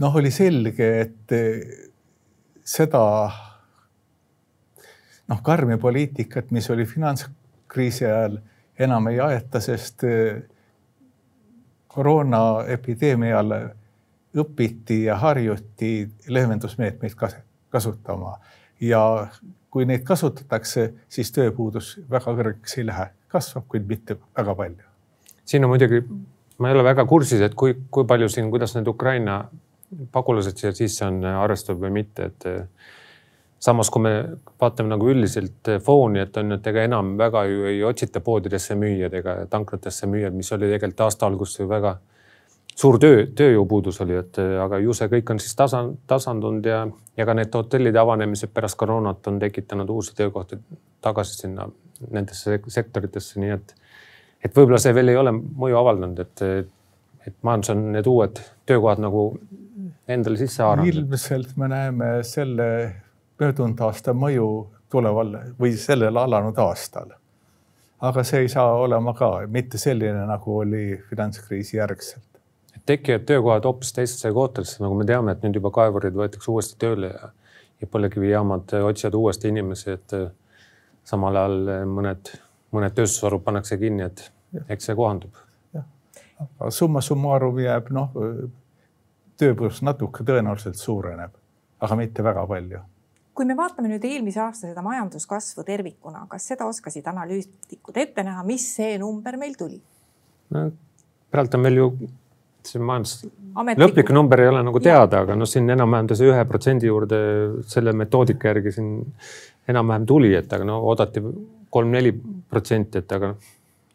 noh, 0.00 0.16
oli 0.16 0.30
selge, 0.30 0.88
et 1.00 1.34
eh, 1.34 1.60
seda 2.64 3.04
noh, 5.28 5.42
karmi 5.42 5.78
poliitikat, 5.80 6.50
mis 6.54 6.68
oli 6.70 6.86
finantskriisi 6.88 8.06
ajal, 8.08 8.40
enam 8.78 9.08
ei 9.12 9.20
aeta, 9.22 9.62
sest 9.62 10.04
eh, 10.08 10.42
koroonaepideemial 11.94 13.54
õpiti 14.34 15.04
ja 15.04 15.16
harjuti 15.20 15.92
leevendusmeetmeid 16.26 17.14
kasutama 17.70 18.34
ja 18.88 19.02
kui 19.70 19.86
neid 19.88 20.04
kasutatakse, 20.06 20.88
siis 21.10 21.32
tööpuudus 21.34 21.96
väga 22.10 22.34
kõrgeks 22.36 22.78
ei 22.78 22.86
lähe, 22.86 23.08
kasvab, 23.32 23.66
kuid 23.68 23.88
mitte 23.88 24.16
väga 24.36 24.54
palju. 24.54 24.90
siin 25.44 25.64
on 25.64 25.72
muidugi, 25.74 26.00
ma 26.58 26.70
ei 26.70 26.74
ole 26.76 26.84
väga 26.86 27.04
kursis, 27.04 27.40
et 27.44 27.54
kui, 27.54 27.74
kui 27.90 28.06
palju 28.08 28.28
siin, 28.28 28.50
kuidas 28.50 28.74
need 28.76 28.88
Ukraina 28.88 29.42
pagulased 30.12 30.58
siia 30.58 30.72
sisse 30.74 31.04
on 31.06 31.24
arvestatud 31.24 31.82
või 31.82 31.90
mitte, 32.00 32.30
et 32.30 32.46
samas, 33.64 33.90
kui 33.90 34.02
me 34.04 34.14
vaatame 34.60 34.92
nagu 34.92 35.08
üldiselt 35.10 35.70
fooni, 35.84 36.22
et 36.24 36.36
on, 36.40 36.56
et 36.56 36.66
ega 36.70 36.84
enam 36.88 37.14
väga 37.18 37.44
ju 37.50 37.68
ei 37.70 37.82
otsita 37.84 38.20
poodidesse 38.24 38.76
müüjad 38.78 39.14
ega 39.20 39.36
tanklatesse 39.50 40.08
müüjad, 40.10 40.36
mis 40.36 40.52
oli 40.52 40.68
tegelikult 40.70 41.06
aasta 41.06 41.26
alguses 41.26 41.60
ju 41.60 41.68
väga 41.70 41.96
suur 42.74 42.98
töö, 42.98 43.24
tööjõupuudus 43.38 44.00
oli, 44.04 44.16
et 44.18 44.38
aga 44.38 44.80
ju 44.82 44.94
see 44.96 45.10
kõik 45.12 45.30
on 45.34 45.40
siis 45.42 45.54
tasa, 45.58 45.84
tasandunud 46.10 46.66
ja, 46.66 46.82
ja 47.16 47.26
ka 47.26 47.36
need 47.38 47.54
hotellide 47.54 48.00
avanemised 48.02 48.52
pärast 48.54 48.78
koroonat 48.80 49.26
on 49.30 49.38
tekitanud 49.42 49.90
uusi 49.90 50.14
töökohti 50.18 50.58
tagasi 51.04 51.38
sinna 51.44 51.68
nendesse 52.10 52.58
sektoritesse, 52.68 53.38
nii 53.40 53.54
et, 53.54 53.74
et 54.44 54.56
võib-olla 54.56 54.80
see 54.82 54.94
veel 54.96 55.12
ei 55.12 55.20
ole 55.20 55.32
mõju 55.34 55.78
avaldanud, 55.80 56.24
et, 56.24 56.44
et 57.28 57.36
majandus 57.46 57.74
on 57.74 57.86
need 57.94 58.10
uued 58.10 58.42
töökohad 58.66 59.02
nagu 59.04 59.28
endale 60.08 60.40
sisse 60.40 60.62
haaranud? 60.62 60.90
ilmselt 60.90 61.56
me 61.56 61.68
näeme 61.70 62.10
selle 62.26 62.68
möödunud 63.40 63.80
aasta 63.86 64.14
mõju 64.16 64.48
tuleval 64.90 65.36
või 65.60 65.74
sellel 65.78 66.16
alanud 66.16 66.58
aastal. 66.62 67.14
aga 68.04 68.22
see 68.26 68.44
ei 68.44 68.48
saa 68.52 68.74
olema 68.76 69.14
ka 69.14 69.30
mitte 69.48 69.78
selline, 69.78 70.26
nagu 70.28 70.58
oli 70.58 71.00
finantskriisi 71.08 71.76
järgselt. 71.76 72.33
Tekivad 72.86 73.26
töökohad 73.28 73.64
hoopis 73.64 73.92
teistesse 73.92 74.32
kohtadesse, 74.32 74.82
nagu 74.84 74.96
me 74.98 75.06
teame, 75.08 75.32
et 75.32 75.44
nüüd 75.44 75.56
juba 75.60 75.72
kaevurid 75.74 76.16
võetakse 76.18 76.50
uuesti 76.52 76.76
tööle 76.80 77.12
ja, 77.12 77.30
ja 77.80 77.88
põlevkivijaamad 77.90 78.74
otsivad 78.84 79.16
uuesti 79.20 79.52
inimesi, 79.52 79.96
et 79.96 80.16
samal 81.04 81.36
ajal 81.40 81.86
mõned, 81.90 82.34
mõned 82.74 82.96
tööstusharud 82.96 83.44
pannakse 83.44 83.78
kinni, 83.80 84.08
et 84.10 84.28
eks 84.68 84.90
see 84.90 84.98
kohandub. 84.98 85.32
aga 86.58 86.70
summa 86.74 87.00
summarum 87.00 87.58
jääb 87.62 87.88
noh 87.94 88.12
tööpuudus 89.40 89.82
natuke 89.82 90.24
tõenäoliselt 90.26 90.78
suureneb, 90.78 91.32
aga 91.80 91.96
mitte 91.98 92.24
väga 92.24 92.46
palju. 92.46 92.80
kui 93.34 93.44
me 93.44 93.56
vaatame 93.58 93.88
nüüd 93.90 94.04
eelmise 94.06 94.38
aasta 94.40 94.68
seda 94.68 94.82
majanduskasvu 94.86 95.64
tervikuna, 95.66 96.26
kas 96.30 96.44
seda 96.52 96.68
oskasid 96.70 97.06
analüütikud 97.10 97.96
ette 97.98 98.22
näha, 98.22 98.44
mis 98.46 98.66
see 98.76 98.98
number 98.98 99.36
meil 99.36 99.56
tuli? 99.58 99.80
no 100.50 100.68
praegu 101.34 101.58
on 101.58 101.64
meil 101.64 101.80
ju 101.80 101.88
see 102.68 102.82
majandus, 102.82 103.26
lõplik 103.78 104.12
number 104.14 104.40
ei 104.42 104.48
ole 104.50 104.62
nagu 104.66 104.80
teada, 104.82 105.24
aga 105.24 105.36
noh, 105.38 105.48
siin 105.48 105.68
enam-vähem 105.74 106.08
ta 106.10 106.16
see 106.18 106.30
ühe 106.30 106.44
protsendi 106.48 106.88
juurde 106.90 107.18
selle 107.70 107.92
metoodika 107.96 108.50
järgi 108.52 108.72
siin 108.78 108.94
enam-vähem 109.68 110.06
tuli, 110.08 110.32
et 110.38 110.52
aga 110.52 110.66
no 110.68 110.80
oodati 110.90 111.22
kolm-neli 111.74 112.14
protsenti, 112.50 113.02
et 113.02 113.12
aga 113.16 113.34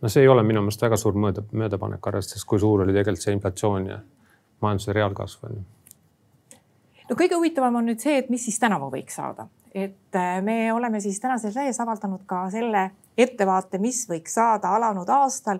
no 0.01 0.11
see 0.11 0.23
ei 0.23 0.31
ole 0.31 0.43
minu 0.47 0.63
meelest 0.63 0.81
väga 0.83 0.97
suur 0.99 1.17
mööda, 1.19 1.43
möödapanek, 1.51 2.07
arvestades, 2.11 2.45
kui 2.47 2.61
suur 2.61 2.85
oli 2.85 2.95
tegelikult 2.95 3.25
see 3.25 3.35
inflatsioon 3.37 3.89
ja 3.91 3.99
majanduse 4.63 4.95
reaalkasv 4.95 5.45
on 5.49 5.59
ju. 5.59 5.65
no 7.09 7.19
kõige 7.19 7.39
huvitavam 7.39 7.79
on 7.81 7.89
nüüd 7.91 8.03
see, 8.03 8.17
et 8.21 8.29
mis 8.29 8.45
siis 8.47 8.59
tänavu 8.61 8.91
võiks 8.93 9.19
saada, 9.19 9.47
et 9.73 10.15
äh, 10.15 10.39
me 10.45 10.61
oleme 10.73 11.01
siis 11.03 11.19
tänases 11.19 11.55
lehes 11.55 11.79
avaldanud 11.79 12.25
ka 12.29 12.45
selle 12.53 12.89
ettevaate, 13.19 13.79
mis 13.81 14.05
võiks 14.09 14.37
saada 14.39 14.73
alanud 14.75 15.09
aastal. 15.09 15.59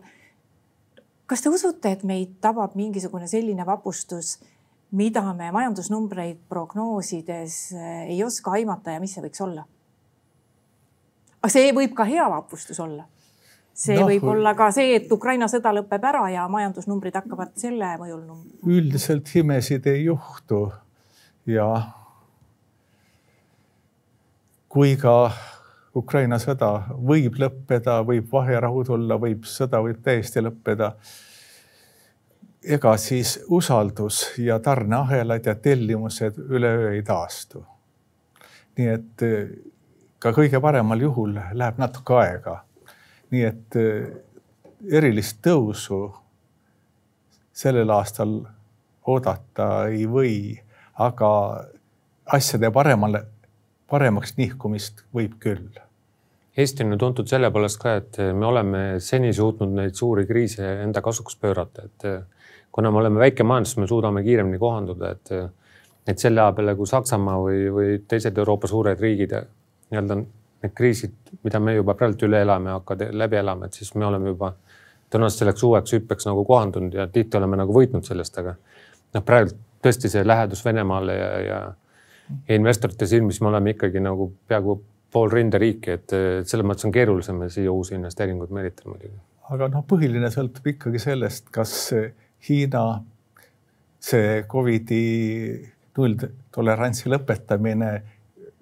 Kas 1.30 1.44
te 1.46 1.52
usute, 1.54 1.92
et 1.94 2.06
meid 2.08 2.40
tabab 2.42 2.74
mingisugune 2.80 3.28
selline 3.30 3.66
vapustus, 3.68 4.38
mida 4.98 5.22
me 5.38 5.52
majandusnumbreid 5.54 6.42
prognoosides 6.50 7.60
äh, 7.78 8.02
ei 8.16 8.24
oska 8.26 8.56
aimata 8.58 8.96
ja 8.96 9.04
mis 9.04 9.14
see 9.14 9.26
võiks 9.26 9.44
olla? 9.46 9.68
aga 11.40 11.52
see 11.54 11.70
võib 11.76 11.94
ka 11.96 12.08
hea 12.10 12.26
vapustus 12.32 12.80
olla. 12.84 13.06
see 13.74 14.00
no, 14.00 14.08
võib 14.10 14.26
olla 14.32 14.56
ka 14.58 14.72
see, 14.76 14.96
et 14.98 15.12
Ukraina 15.12 15.48
sõda 15.52 15.72
lõpeb 15.78 16.10
ära 16.10 16.26
ja 16.34 16.48
majandusnumbrid 16.52 17.16
hakkavad 17.22 17.54
selle 17.62 17.94
mõjul. 18.02 18.26
üldiselt 18.66 19.30
imesid 19.40 19.88
ei 19.88 20.04
juhtu 20.10 20.66
ja 21.48 21.70
kui 24.70 24.98
ka 24.98 25.32
Ukraina 26.00 26.38
sõda 26.40 26.70
võib 26.92 27.40
lõppeda, 27.42 28.00
võib 28.08 28.30
vaherahu 28.32 28.84
tulla, 28.88 29.18
võib 29.20 29.48
sõda 29.50 29.82
võib 29.84 30.00
täiesti 30.04 30.44
lõppeda. 30.44 30.94
ega 32.64 32.98
siis 32.98 33.40
usaldus 33.48 34.34
ja 34.38 34.60
tarneahelad 34.60 35.46
ja 35.46 35.56
tellimused 35.56 36.38
üleöö 36.38 36.92
ei 36.94 37.04
taastu. 37.04 37.66
nii 38.78 38.88
et 38.88 39.22
eh, 39.22 39.50
ka 40.20 40.32
kõige 40.32 40.60
paremal 40.62 41.02
juhul 41.02 41.40
läheb 41.54 41.78
natuke 41.78 42.14
aega. 42.14 42.64
nii 43.32 43.44
et 43.44 43.76
eh, 43.76 44.08
erilist 44.92 45.42
tõusu 45.42 46.14
sellel 47.54 47.90
aastal 47.90 48.40
oodata 49.08 49.88
ei 49.88 50.06
või, 50.08 50.60
aga 50.96 51.30
asjade 52.26 52.72
paremale 52.72 53.26
paremaks 53.90 54.36
nihkumist 54.38 55.04
võib 55.16 55.38
küll. 55.44 55.89
Eesti 56.60 56.84
on 56.84 56.92
ju 56.92 56.98
tuntud 57.00 57.30
selle 57.30 57.52
poolest 57.56 57.80
ka, 57.80 57.94
et 58.02 58.18
me 58.36 58.48
oleme 58.50 58.80
seni 59.04 59.32
suutnud 59.36 59.72
neid 59.78 59.96
suuri 59.96 60.26
kriise 60.28 60.66
enda 60.84 61.02
kasuks 61.02 61.38
pöörata, 61.40 61.86
et 61.88 62.08
kuna 62.76 62.92
me 62.92 63.00
oleme 63.00 63.22
väike 63.22 63.46
majandus, 63.48 63.78
me 63.80 63.88
suudame 63.88 64.24
kiiremini 64.26 64.60
kohanduda, 64.60 65.14
et, 65.16 65.32
et 66.08 66.20
selle 66.20 66.44
aja 66.44 66.56
peale, 66.58 66.76
kui 66.76 66.90
Saksamaa 66.90 67.38
või, 67.40 67.64
või 67.74 67.96
teised 68.08 68.38
Euroopa 68.38 68.68
suured 68.68 69.00
riigid 69.00 69.38
nii-öelda 69.38 70.20
need 70.20 70.76
kriisid, 70.76 71.16
mida 71.48 71.62
me 71.64 71.78
juba 71.78 71.96
praegu 71.96 72.28
üle 72.28 72.44
elame, 72.44 72.74
hakkavad 72.76 73.16
läbi 73.16 73.40
elama, 73.40 73.70
et 73.70 73.80
siis 73.80 73.94
me 73.96 74.06
oleme 74.10 74.34
juba 74.34 74.52
tõenäoliselt 75.10 75.46
selleks 75.46 75.64
uueks 75.64 75.96
hüppeks 75.96 76.28
nagu 76.28 76.44
kohandunud 76.46 76.94
ja 76.94 77.08
tihti 77.08 77.40
oleme 77.40 77.58
nagu 77.62 77.74
võitnud 77.74 78.04
sellest, 78.06 78.36
aga 78.42 78.58
noh, 79.16 79.24
praegu 79.26 79.56
tõesti 79.80 80.12
see 80.12 80.26
lähedus 80.28 80.66
Venemaale 80.66 81.16
ja, 81.16 81.30
ja 81.46 81.62
ja 82.48 82.56
investorite 82.56 83.08
silmis 83.10 83.42
me 83.42 83.50
oleme 83.50 83.74
ikkagi 83.74 84.02
nagu 84.04 84.30
peaaegu 84.48 84.76
pool 85.12 85.32
rinderiiki, 85.34 85.96
et 85.98 86.14
selles 86.46 86.66
mõttes 86.68 86.86
on 86.86 86.94
keerulisem 86.94 87.42
siia 87.50 87.72
uusi 87.74 87.96
investeeringuid 87.98 88.54
meelitada 88.54 88.92
muidugi. 88.92 89.16
aga 89.50 89.70
noh, 89.74 89.86
põhiline 89.90 90.30
sõltub 90.34 90.68
ikkagi 90.74 91.02
sellest, 91.02 91.50
kas 91.54 91.74
Hiina 92.48 92.84
see 94.00 94.44
Covidi 94.48 95.04
nulltolerantsi 95.98 97.10
lõpetamine 97.12 97.92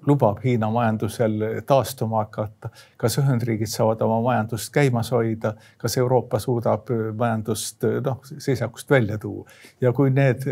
lubab 0.08 0.39
Hiina 0.44 0.70
majandusel 0.72 1.63
taastuma 1.68 2.24
hakata, 2.24 2.70
kas 2.98 3.18
Ühendriigid 3.22 3.70
saavad 3.70 4.01
oma 4.06 4.22
majandust 4.24 4.72
käimas 4.74 5.12
hoida, 5.12 5.54
kas 5.77 5.98
Euroopa 6.00 6.39
suudab 6.39 6.89
majandust 7.18 7.84
noh, 8.06 8.22
seisakust 8.38 8.89
välja 8.89 9.18
tuua 9.22 9.48
ja 9.82 9.92
kui 9.94 10.13
need 10.13 10.48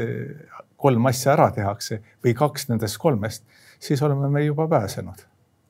kolm 0.75 1.07
asja 1.09 1.33
ära 1.33 1.47
tehakse 1.55 2.01
või 2.23 2.35
kaks 2.37 2.67
nendest 2.69 2.99
kolmest, 3.01 3.45
siis 3.79 4.01
oleme 4.03 4.29
me 4.29 4.43
juba 4.45 4.67
pääsenud. 4.67 5.23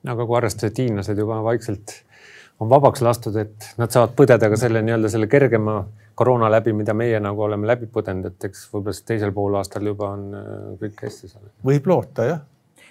Aga 0.08 0.26
kui 0.26 0.36
arvestada, 0.38 0.72
et 0.72 0.82
hiinlased 0.84 1.18
juba 1.18 1.42
vaikselt 1.44 1.94
on 2.60 2.70
vabaks 2.70 3.02
lastud, 3.04 3.36
et 3.36 3.68
nad 3.76 3.92
saavad 3.92 4.14
põdeda 4.16 4.48
ka 4.48 4.58
selle 4.60 4.80
nii-öelda 4.84 5.10
selle 5.12 5.28
kergema 5.28 5.80
koroona 6.16 6.48
läbi, 6.50 6.72
mida 6.72 6.94
meie 6.96 7.18
nagu 7.20 7.42
oleme 7.44 7.68
läbi 7.68 7.88
põdenud, 7.92 8.30
et 8.30 8.48
eks 8.48 8.66
võib-olla 8.72 9.06
teisel 9.10 9.32
poolaastal 9.36 9.90
juba 9.92 10.12
on 10.16 10.28
äh, 10.34 10.52
kõik 10.80 11.02
hästi 11.04 11.32
seal. 11.32 11.50
võib 11.66 11.90
loota 11.92 12.28
jah 12.30 12.44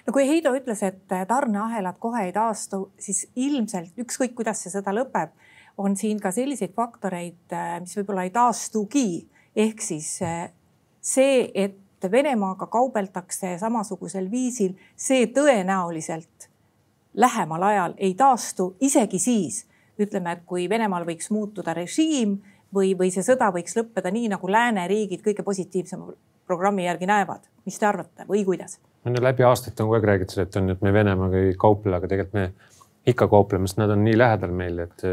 no 0.06 0.14
kui 0.14 0.28
Heido 0.28 0.52
ütles, 0.54 0.82
et 0.86 1.16
tarneahelad 1.28 1.98
kohe 2.02 2.28
ei 2.28 2.34
taastu, 2.34 2.90
siis 2.98 3.26
ilmselt 3.34 3.98
ükskõik, 3.98 4.36
kuidas 4.38 4.62
see 4.62 4.74
sõda 4.74 4.94
lõpeb, 4.94 5.34
on 5.82 5.96
siin 5.98 6.20
ka 6.22 6.30
selliseid 6.34 6.74
faktoreid, 6.76 7.42
äh, 7.52 7.78
mis 7.82 7.96
võib-olla 7.98 8.26
ei 8.26 8.34
taastugi. 8.34 9.26
ehk 9.56 9.82
siis 9.82 10.20
äh, 10.22 10.52
see, 11.00 11.50
et 11.54 11.82
Venemaaga 12.06 12.68
kaubeldakse 12.70 13.56
samasugusel 13.58 14.28
viisil, 14.30 14.76
see 14.94 15.24
tõenäoliselt 15.32 16.46
lähemal 17.16 17.62
ajal 17.62 17.94
ei 17.96 18.14
taastu, 18.14 18.74
isegi 18.80 19.18
siis 19.18 19.64
ütleme, 20.00 20.36
et 20.36 20.44
kui 20.46 20.68
Venemaal 20.68 21.06
võiks 21.08 21.30
muutuda 21.32 21.74
režiim 21.74 22.36
või, 22.74 22.92
või 22.98 23.10
see 23.14 23.24
sõda 23.24 23.48
võiks 23.54 23.76
lõppeda 23.78 24.12
nii, 24.12 24.28
nagu 24.34 24.50
lääneriigid 24.52 25.24
kõige 25.24 25.44
positiivsema 25.46 26.12
programmi 26.46 26.84
järgi 26.84 27.08
näevad. 27.08 27.48
mis 27.64 27.78
te 27.78 27.86
arvate 27.86 28.26
või 28.28 28.44
kuidas? 28.44 28.78
no 29.04 29.22
läbi 29.22 29.42
aastate 29.42 29.82
on 29.82 29.88
kogu 29.88 30.00
aeg 30.00 30.08
räägitud, 30.12 30.42
et 30.42 30.56
on, 30.56 30.70
et 30.70 30.82
me 30.82 30.92
Venemaaga 30.92 31.40
ei 31.40 31.54
kauple, 31.58 31.96
aga 31.96 32.08
tegelikult 32.08 32.34
me 32.34 32.52
ikka 33.06 33.28
kaupleme, 33.28 33.66
sest 33.66 33.78
nad 33.78 33.90
on 33.90 34.04
nii 34.04 34.18
lähedal 34.18 34.52
meil, 34.52 34.78
et, 34.82 35.04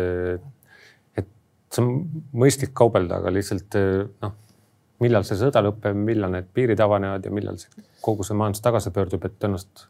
et 1.15 1.29
see 1.71 1.83
on 1.83 1.91
mõistlik 2.43 2.73
kaubelda, 2.73 3.21
aga 3.21 3.33
lihtsalt 3.33 3.77
noh 4.21 4.39
millal 5.03 5.25
see 5.27 5.39
sõda 5.39 5.63
lõpeb, 5.65 5.97
millal 5.97 6.33
need 6.33 6.49
piirid 6.55 6.81
avanevad 6.83 7.25
ja 7.25 7.31
millal 7.33 7.57
see 7.61 7.83
kogu 8.03 8.25
see 8.27 8.37
majandus 8.37 8.63
tagasi 8.63 8.93
pöördub, 8.95 9.25
et 9.27 9.39
tõenäoliselt 9.41 9.87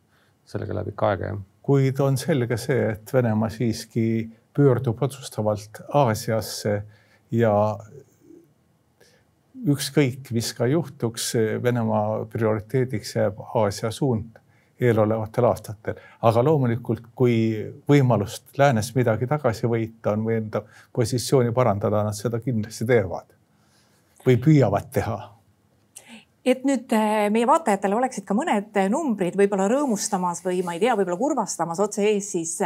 sellega 0.50 0.78
läheb 0.78 0.94
ikka 0.94 1.10
aega, 1.12 1.32
jah. 1.32 1.42
Kuid 1.64 2.00
on 2.04 2.18
selge 2.20 2.58
see, 2.60 2.92
et 2.92 3.14
Venemaa 3.14 3.50
siiski 3.50 4.30
pöördub 4.54 5.02
otsustavalt 5.02 5.82
Aasiasse 5.94 6.84
ja 7.32 7.54
ükskõik, 9.64 10.32
mis 10.36 10.54
ka 10.54 10.68
juhtuks, 10.68 11.34
Venemaa 11.64 12.26
prioriteediks 12.30 13.16
jääb 13.16 13.40
Aasia 13.56 13.92
suund 13.92 14.40
eelolevatel 14.84 15.46
aastatel. 15.46 15.96
aga 16.22 16.44
loomulikult, 16.44 17.04
kui 17.16 17.36
võimalust 17.90 18.58
läänes 18.58 18.92
midagi 18.96 19.28
tagasi 19.28 19.68
võita 19.68 20.18
on 20.18 20.26
või 20.26 20.42
enda 20.42 20.64
positsiooni 20.94 21.54
parandada, 21.56 22.04
nad 22.04 22.18
seda 22.18 22.40
kindlasti 22.40 22.86
teevad 22.86 23.32
või 24.26 24.38
püüavad 24.42 24.92
teha 24.92 25.33
et 26.46 26.66
nüüd 26.68 26.92
äh, 26.96 27.30
meie 27.34 27.48
vaatajatele 27.48 27.96
oleksid 27.96 28.26
ka 28.28 28.36
mõned 28.38 28.76
numbrid 28.92 29.38
võib-olla 29.40 29.70
rõõmustamas 29.72 30.44
või 30.46 30.64
ma 30.66 30.76
ei 30.76 30.84
tea, 30.84 30.98
võib-olla 31.00 31.20
kurvastamas 31.20 31.80
otse 31.84 32.04
ees, 32.10 32.34
siis 32.36 32.58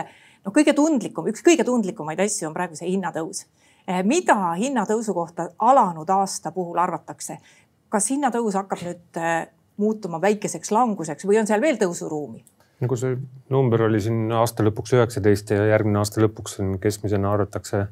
no 0.45 0.53
kõige 0.55 0.73
tundlikum, 0.77 1.27
üks 1.29 1.45
kõige 1.45 1.65
tundlikumaid 1.67 2.19
asju 2.23 2.49
on 2.49 2.57
praegu 2.57 2.77
see 2.79 2.89
hinnatõus. 2.89 3.45
Äh, 3.87 4.03
mida 4.03 4.35
hinnatõusu 4.59 5.13
kohta 5.15 5.51
alanud 5.59 6.09
aasta 6.09 6.51
puhul 6.51 6.77
arvatakse? 6.81 7.39
kas 7.87 8.09
hinnatõus 8.11 8.57
hakkab 8.59 8.81
nüüd 8.83 9.17
äh, 9.21 9.47
muutuma 9.79 10.19
väikeseks 10.19 10.73
languseks 10.75 11.23
või 11.23 11.37
on 11.39 11.47
seal 11.47 11.61
veel 11.63 11.79
tõusuruumi? 11.79 12.43
nagu 12.83 12.97
see 12.99 13.15
number 13.49 13.87
oli 13.87 14.01
siin 14.03 14.31
aasta 14.35 14.65
lõpuks 14.65 14.93
üheksateist 14.97 15.53
ja 15.55 15.63
järgmine 15.71 16.01
aasta 16.01 16.21
lõpuks 16.21 16.59
keskmisena 16.81 17.31
arvatakse 17.33 17.87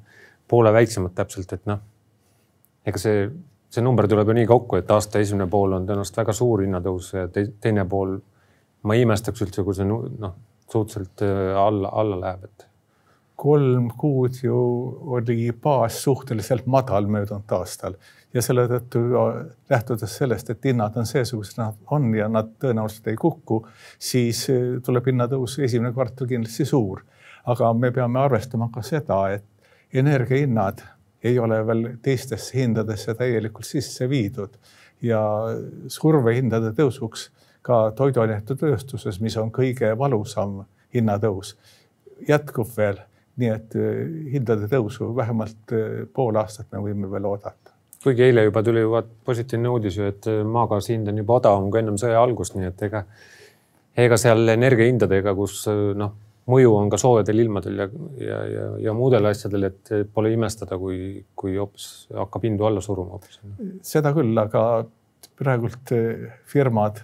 poole 0.52 0.74
väiksemat 0.76 1.16
täpselt, 1.18 1.54
et 1.56 1.64
noh, 1.66 1.80
ega 2.86 3.02
see 3.02 3.24
see 3.70 3.84
number 3.84 4.08
tuleb 4.08 4.30
ju 4.30 4.38
nii 4.40 4.50
kokku, 4.50 4.80
et 4.80 4.92
aasta 4.92 5.22
esimene 5.24 5.48
pool 5.52 5.76
on 5.78 5.88
tõenäoliselt 5.88 6.22
väga 6.22 6.36
suur 6.36 6.64
hinnatõus 6.64 7.12
ja 7.16 7.26
teine 7.32 7.86
pool, 7.90 8.18
ma 8.84 8.96
ei 8.96 9.06
imestaks 9.06 9.44
üldse, 9.46 9.66
kui 9.66 9.76
see 9.78 9.88
noh, 9.88 10.36
suhteliselt 10.72 11.26
äh, 11.26 11.58
alla, 11.60 11.92
alla 11.94 12.20
läheb, 12.22 12.48
et. 12.50 12.68
kolm 13.36 13.90
kuud 14.00 14.38
ju 14.44 14.58
oli 15.18 15.52
baas 15.62 15.98
suhteliselt 16.04 16.70
madal 16.72 17.10
möödunud 17.12 17.52
aastal 17.58 17.98
ja 18.36 18.44
selle 18.44 18.66
tõttu 18.70 19.02
lähtudes 19.70 20.16
sellest, 20.20 20.50
et 20.50 20.68
hinnad 20.68 20.96
on 21.00 21.08
seesugused, 21.08 21.58
nad 21.60 21.76
on 21.96 22.08
ja 22.16 22.28
nad 22.32 22.54
tõenäoliselt 22.60 23.12
ei 23.12 23.20
kuku, 23.20 23.62
siis 24.00 24.46
äh, 24.54 24.78
tuleb 24.86 25.12
hinnatõus 25.12 25.60
esimene 25.60 25.94
kvartal 25.96 26.32
kindlasti 26.32 26.66
suur. 26.66 27.04
aga 27.46 27.74
me 27.78 27.92
peame 27.94 28.20
arvestama 28.20 28.72
ka 28.74 28.82
seda, 28.82 29.20
et 29.30 29.44
energiahinnad 29.94 30.82
ei 31.26 31.40
ole 31.42 31.60
veel 31.68 31.86
teistesse 32.06 32.58
hindadesse 32.60 33.16
täielikult 33.18 33.68
sisse 33.68 34.10
viidud 34.10 34.58
ja 35.04 35.20
surve 35.92 36.36
hindade 36.38 36.72
tõusuks 36.78 37.30
ka 37.66 37.90
toiduainetööstuses, 37.98 39.20
mis 39.22 39.38
on 39.42 39.52
kõige 39.54 39.90
valusam 39.98 40.64
hinnatõus, 40.94 41.56
jätkub 42.30 42.70
veel. 42.78 43.02
nii 43.36 43.50
et 43.52 43.74
eh, 43.76 43.96
hindade 44.32 44.70
tõusu 44.72 45.10
vähemalt 45.16 45.72
eh, 45.76 46.06
pool 46.14 46.38
aastat 46.40 46.70
me 46.72 46.80
võime 46.80 47.10
veel 47.12 47.26
oodata 47.28 47.74
kuigi 48.06 48.24
eile 48.24 48.46
juba 48.46 48.62
tuli 48.64 48.84
vaat 48.88 49.08
positiivne 49.26 49.70
uudis 49.70 49.98
ju, 49.98 50.06
et 50.08 50.28
maagaasi 50.46 50.94
hind 50.94 51.10
on 51.10 51.18
juba 51.18 51.40
odavam 51.40 51.72
kui 51.72 51.82
ennem 51.82 51.98
sõja 51.98 52.22
algust, 52.22 52.54
nii 52.56 52.70
et 52.70 52.84
ega, 52.88 53.02
ega 53.98 54.18
seal 54.22 54.54
energiahindadega, 54.54 55.34
kus 55.36 55.64
noh, 55.98 56.14
mõju 56.52 56.74
on 56.78 56.90
ka 56.94 57.00
soojadel 57.02 57.42
ilmadel 57.46 57.80
ja, 57.82 57.88
ja, 58.22 58.42
ja, 58.50 58.66
ja 58.88 58.94
muudel 58.94 59.26
asjadel, 59.32 59.70
et 59.72 59.94
pole 60.14 60.34
imestada, 60.34 60.78
kui, 60.82 61.24
kui 61.38 61.56
hoopis 61.58 62.08
hakkab 62.14 62.46
hindu 62.46 62.68
alla 62.68 62.84
suruma 62.86 63.18
hoopis. 63.18 63.40
seda 63.86 64.14
küll, 64.16 64.36
aga 64.38 64.86
praegult 65.40 65.94
eh, 65.96 66.28
firmad 66.50 67.02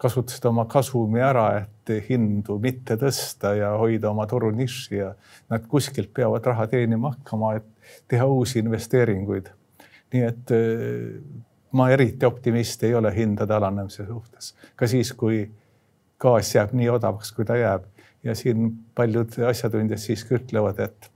kasutasid 0.00 0.46
oma 0.48 0.64
kasumi 0.70 1.20
ära, 1.20 1.46
et 1.60 1.92
hindu 2.08 2.56
mitte 2.62 2.96
tõsta 3.00 3.52
ja 3.58 3.74
hoida 3.80 4.10
oma 4.12 4.24
turunišši 4.28 4.96
ja 4.96 5.10
nad 5.52 5.66
kuskilt 5.68 6.12
peavad 6.16 6.46
raha 6.52 6.66
teenima 6.72 7.14
hakkama, 7.16 7.54
et 7.60 8.02
teha 8.08 8.26
uusi 8.28 8.60
investeeringuid. 8.62 9.50
nii 10.10 10.22
et 10.26 10.52
eh, 10.56 11.20
ma 11.72 11.90
eriti 11.94 12.26
optimist 12.26 12.82
ei 12.82 12.94
ole 12.98 13.12
hindade 13.14 13.54
alanemise 13.54 14.06
suhtes, 14.06 14.54
ka 14.76 14.88
siis, 14.90 15.12
kui 15.14 15.44
gaas 16.20 16.54
jääb 16.54 16.74
nii 16.76 16.88
odavaks, 16.92 17.32
kui 17.32 17.44
ta 17.48 17.56
jääb 17.56 17.86
ja 18.24 18.34
siin 18.36 18.70
paljud 18.94 19.38
asjatundjad 19.48 20.00
siiski 20.00 20.36
ütlevad, 20.36 20.80
et 20.84 21.10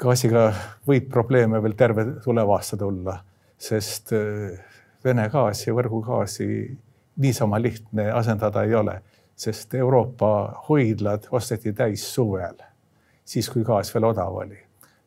gaasiga 0.00 0.50
võib 0.88 1.10
probleeme 1.10 1.62
veel 1.62 1.74
terve 1.78 2.06
tuleva 2.24 2.58
aasta 2.58 2.78
tulla, 2.80 3.18
sest 3.58 4.14
äh, 4.16 4.58
Vene 5.00 5.30
gaasi, 5.32 5.72
võrgugaasi 5.72 6.46
niisama 7.24 7.56
lihtne 7.56 8.10
asendada 8.12 8.66
ei 8.68 8.74
ole, 8.76 8.98
sest 9.32 9.72
Euroopa 9.74 10.28
hoidlad 10.66 11.24
osteti 11.32 11.72
täis 11.72 12.04
suvel, 12.14 12.58
siis 13.24 13.48
kui 13.48 13.64
gaas 13.64 13.94
veel 13.94 14.04
odav 14.10 14.36
oli. 14.42 14.58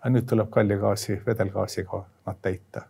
aga 0.01 0.11
nüüd 0.15 0.25
tuleb 0.27 0.49
kalli 0.51 0.75
gaasi, 0.81 1.19
vedelgaasiga 1.25 2.01
nad 2.25 2.41
täita. 2.41 2.81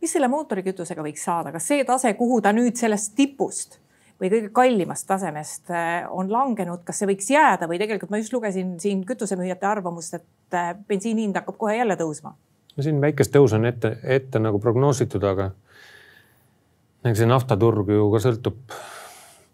mis 0.00 0.12
selle 0.12 0.28
mootorikütusega 0.28 1.02
võiks 1.02 1.26
saada, 1.26 1.52
kas 1.52 1.66
see 1.66 1.84
tase, 1.84 2.14
kuhu 2.14 2.40
ta 2.40 2.52
nüüd 2.54 2.78
sellest 2.78 3.16
tipust 3.16 3.80
või 4.20 4.30
kõige 4.32 4.50
kallimast 4.54 5.06
tasemest 5.08 5.70
äh, 5.70 6.02
on 6.10 6.30
langenud, 6.32 6.82
kas 6.86 7.00
see 7.00 7.08
võiks 7.10 7.30
jääda 7.30 7.68
või 7.70 7.78
tegelikult 7.80 8.10
ma 8.10 8.20
just 8.20 8.34
lugesin 8.34 8.76
siin 8.82 9.04
kütusemüüjate 9.06 9.68
arvamust, 9.68 10.18
et 10.18 10.58
äh, 10.58 10.74
bensiini 10.88 11.26
hind 11.26 11.38
hakkab 11.38 11.58
kohe 11.60 11.76
jälle 11.78 11.96
tõusma? 12.00 12.34
no 12.76 12.86
siin 12.86 13.00
väikest 13.02 13.34
tõusu 13.34 13.58
on 13.58 13.66
ette, 13.70 13.96
ette 14.02 14.42
nagu 14.42 14.60
prognoositud, 14.62 15.24
aga 15.24 15.50
eks 17.06 17.22
see 17.22 17.30
naftaturg 17.30 17.90
ju 17.94 18.08
ka 18.14 18.22
sõltub 18.26 18.58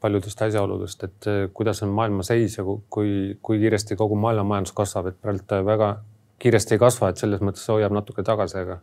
paljudest 0.05 0.43
asjaoludest, 0.49 1.05
et 1.09 1.29
äh, 1.31 1.45
kuidas 1.57 1.85
on 1.85 1.93
maailma 1.97 2.25
seis 2.27 2.59
ja 2.59 2.65
kui, 2.65 3.37
kui 3.43 3.61
kiiresti 3.61 3.97
kogu 4.01 4.17
maailma 4.21 4.49
majandus 4.55 4.77
kasvab, 4.77 5.13
et 5.13 5.21
praegu 5.21 5.45
ta 5.49 5.61
väga 5.65 5.95
kiiresti 6.43 6.77
ei 6.77 6.83
kasva, 6.83 7.13
et 7.13 7.21
selles 7.21 7.45
mõttes 7.45 7.65
hoiab 7.73 7.93
natuke 7.97 8.25
tagasi, 8.27 8.59
aga 8.65 8.81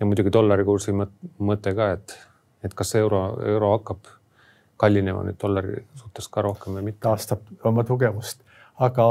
ja 0.00 0.08
muidugi 0.08 0.32
dollari 0.32 0.64
kursi 0.64 0.94
mõte 0.94 1.74
ka, 1.76 1.92
et, 1.98 2.16
et 2.64 2.74
kas 2.74 2.94
euro, 2.98 3.24
euro 3.46 3.74
hakkab 3.76 4.08
kallinema 4.80 5.22
nüüd 5.26 5.38
dollari 5.40 5.82
suhtes 5.98 6.28
ka 6.32 6.44
rohkem 6.46 6.78
või 6.78 6.90
mitte? 6.90 7.02
taastab 7.04 7.44
oma 7.68 7.84
tugevust, 7.86 8.42
aga 8.80 9.06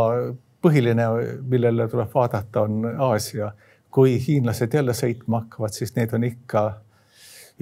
põhiline, 0.64 1.06
millele 1.50 1.88
tuleb 1.92 2.14
vaadata, 2.14 2.66
on 2.68 2.86
Aasia. 3.10 3.52
kui 3.90 4.20
hiinlased 4.22 4.74
jälle 4.74 4.94
sõitma 4.94 5.40
hakkavad, 5.42 5.74
siis 5.74 5.96
neid 5.96 6.12
on 6.14 6.24
ikka 6.28 6.62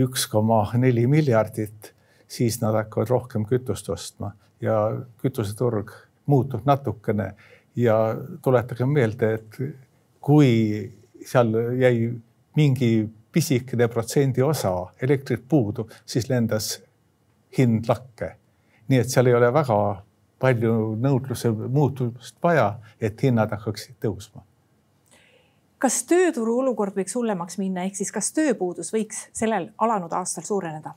üks 0.04 0.26
koma 0.28 0.60
neli 0.76 1.06
miljardit, 1.08 1.94
siis 2.28 2.60
nad 2.62 2.76
hakkavad 2.76 3.10
rohkem 3.10 3.46
kütust 3.48 3.88
ostma 3.90 4.34
ja 4.62 4.76
kütuseturg 5.22 5.94
muutub 6.26 6.66
natukene 6.68 7.30
ja 7.76 7.96
tuletage 8.44 8.86
meelde, 8.86 9.34
et 9.34 9.60
kui 10.20 10.92
seal 11.26 11.54
jäi 11.80 12.12
mingi 12.58 13.08
pisikene 13.32 13.88
protsendi 13.88 14.42
osa 14.42 14.74
elektrit 15.02 15.44
puudu, 15.50 15.88
siis 16.06 16.28
lendas 16.30 16.74
hind 17.58 17.88
lakke. 17.90 18.36
nii 18.88 19.00
et 19.04 19.10
seal 19.12 19.28
ei 19.28 19.36
ole 19.36 19.50
väga 19.54 19.78
palju 20.42 20.74
nõudluse 21.02 21.52
muutumist 21.52 22.38
vaja, 22.44 22.78
et 23.02 23.22
hinnad 23.24 23.52
hakkaksid 23.54 23.98
tõusma. 24.04 24.44
kas 25.78 26.04
tööturu 26.10 26.60
olukord 26.64 26.96
võiks 26.98 27.16
hullemaks 27.16 27.58
minna, 27.62 27.84
ehk 27.86 28.00
siis 28.00 28.12
kas 28.12 28.32
tööpuudus 28.34 28.94
võiks 28.94 29.28
sellel 29.34 29.72
alanud 29.78 30.14
aastal 30.14 30.46
suureneda? 30.48 30.94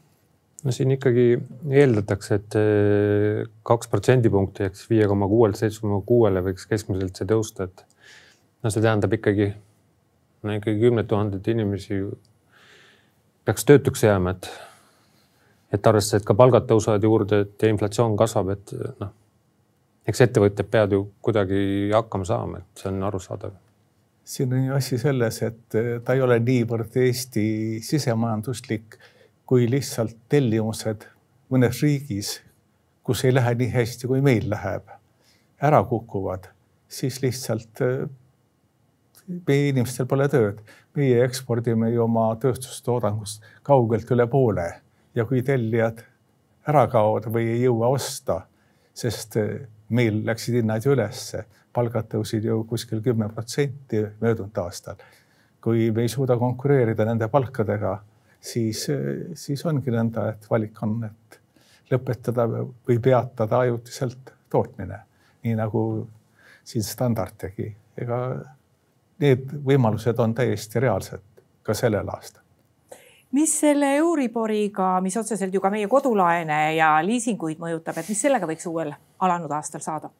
no 0.64 0.72
siin 0.76 0.92
ikkagi 0.96 1.26
eeldatakse, 1.70 2.40
et 2.40 2.58
eh, 2.60 3.44
kaks 3.66 3.88
protsendipunkti 3.92 4.66
ehk 4.66 4.76
siis 4.76 4.90
viie 4.92 5.08
koma 5.08 5.28
kuuelt 5.28 5.60
seitsme 5.60 5.88
koma 5.88 6.02
kuuele 6.06 6.44
võiks 6.50 6.68
keskmiselt 6.68 7.16
see 7.16 7.28
tõusta, 7.28 7.68
et 7.68 7.84
no 8.62 8.72
see 8.72 8.84
tähendab 8.84 9.14
ikkagi, 9.16 9.52
no 10.44 10.58
ikkagi 10.58 10.82
kümned 10.82 11.08
tuhanded 11.08 11.48
inimesi 11.54 12.02
peaks 13.48 13.64
töötuks 13.68 14.04
jääma, 14.04 14.36
et 14.36 14.50
et 15.72 15.86
arvestades, 15.86 16.22
et 16.22 16.26
ka 16.26 16.34
palgad 16.34 16.66
tõusevad 16.68 17.04
juurde, 17.06 17.40
et 17.46 17.66
inflatsioon 17.68 18.16
kasvab, 18.18 18.52
et 18.56 18.74
noh, 19.00 19.12
eks 20.10 20.24
ettevõtjad 20.26 20.70
peavad 20.70 20.94
ju 20.96 21.04
kuidagi 21.22 21.62
hakkama 21.94 22.26
saama, 22.26 22.62
et 22.62 22.82
see 22.82 22.90
on 22.90 23.02
arusaadav. 23.06 23.54
siin 24.24 24.52
on 24.54 24.64
ju 24.66 24.74
asi 24.74 24.98
selles, 24.98 25.42
et 25.42 25.78
ta 26.04 26.14
ei 26.14 26.22
ole 26.22 26.38
niivõrd 26.40 26.96
Eesti 26.96 27.80
sisemajanduslik 27.82 28.98
kui 29.46 29.66
lihtsalt 29.70 30.16
tellimused 30.30 31.06
mõnes 31.50 31.80
riigis, 31.82 32.36
kus 33.02 33.24
ei 33.24 33.34
lähe 33.34 33.54
nii 33.58 33.70
hästi, 33.74 34.06
kui 34.06 34.20
meil 34.22 34.46
läheb, 34.50 34.86
ära 35.58 35.80
kukuvad, 35.84 36.46
siis 36.86 37.18
lihtsalt 37.22 37.82
meie 39.46 39.72
inimestel 39.72 40.06
pole 40.10 40.28
tööd. 40.28 40.62
meie 40.94 41.22
ekspordime 41.22 41.86
ju 41.92 42.02
oma 42.02 42.24
tööstustoodangust 42.42 43.44
kaugelt 43.62 44.08
üle 44.10 44.26
poole 44.26 44.64
ja 45.14 45.24
kui 45.26 45.42
tellijad 45.42 46.02
ära 46.68 46.86
kaovad 46.90 47.28
või 47.32 47.48
ei 47.54 47.62
jõua 47.64 47.90
osta, 47.94 48.40
sest 48.94 49.36
eh, 49.40 49.64
meil 49.96 50.22
läksid 50.26 50.60
hinnad 50.60 50.84
ju 50.84 50.94
ülesse, 50.94 51.44
palgad 51.74 52.08
tõusid 52.10 52.46
ju 52.46 52.62
kuskil 52.68 53.02
kümme 53.02 53.30
protsenti 53.32 54.04
möödunud 54.20 54.58
aastal. 54.62 54.96
kui 55.60 55.90
me 55.92 56.02
ei 56.02 56.08
suuda 56.08 56.38
konkureerida 56.40 57.04
nende 57.04 57.28
palkadega, 57.28 57.98
siis, 58.40 58.88
eh, 58.88 59.26
siis 59.34 59.64
ongi 59.66 59.90
nõnda, 59.90 60.30
et 60.32 60.50
valik 60.50 60.82
on, 60.82 61.04
et 61.04 61.40
lõpetada 61.90 62.46
või 62.48 62.98
peatada 63.02 63.58
ajutiselt 63.66 64.32
tootmine, 64.50 65.00
nii 65.44 65.54
nagu 65.54 65.82
siin 66.64 66.84
standard 66.84 67.36
tegi. 67.38 67.74
ega 67.96 68.18
need 69.20 69.50
võimalused 69.64 70.18
on 70.18 70.34
täiesti 70.34 70.80
reaalsed 70.80 71.42
ka 71.62 71.74
sellel 71.74 72.08
aastal 72.08 72.49
mis 73.36 73.52
selle 73.60 73.92
Euriboriga, 73.96 74.96
mis 75.04 75.16
otseselt 75.16 75.54
ju 75.54 75.60
ka 75.62 75.70
meie 75.70 75.88
kodulaene 75.90 76.62
ja 76.76 76.96
liisinguid 77.06 77.60
mõjutab, 77.62 78.00
et 78.00 78.08
mis 78.10 78.20
sellega 78.26 78.48
võiks 78.48 78.66
uuel 78.70 78.92
alanud 79.20 79.52
aastal 79.58 79.84
saada? 79.84 80.10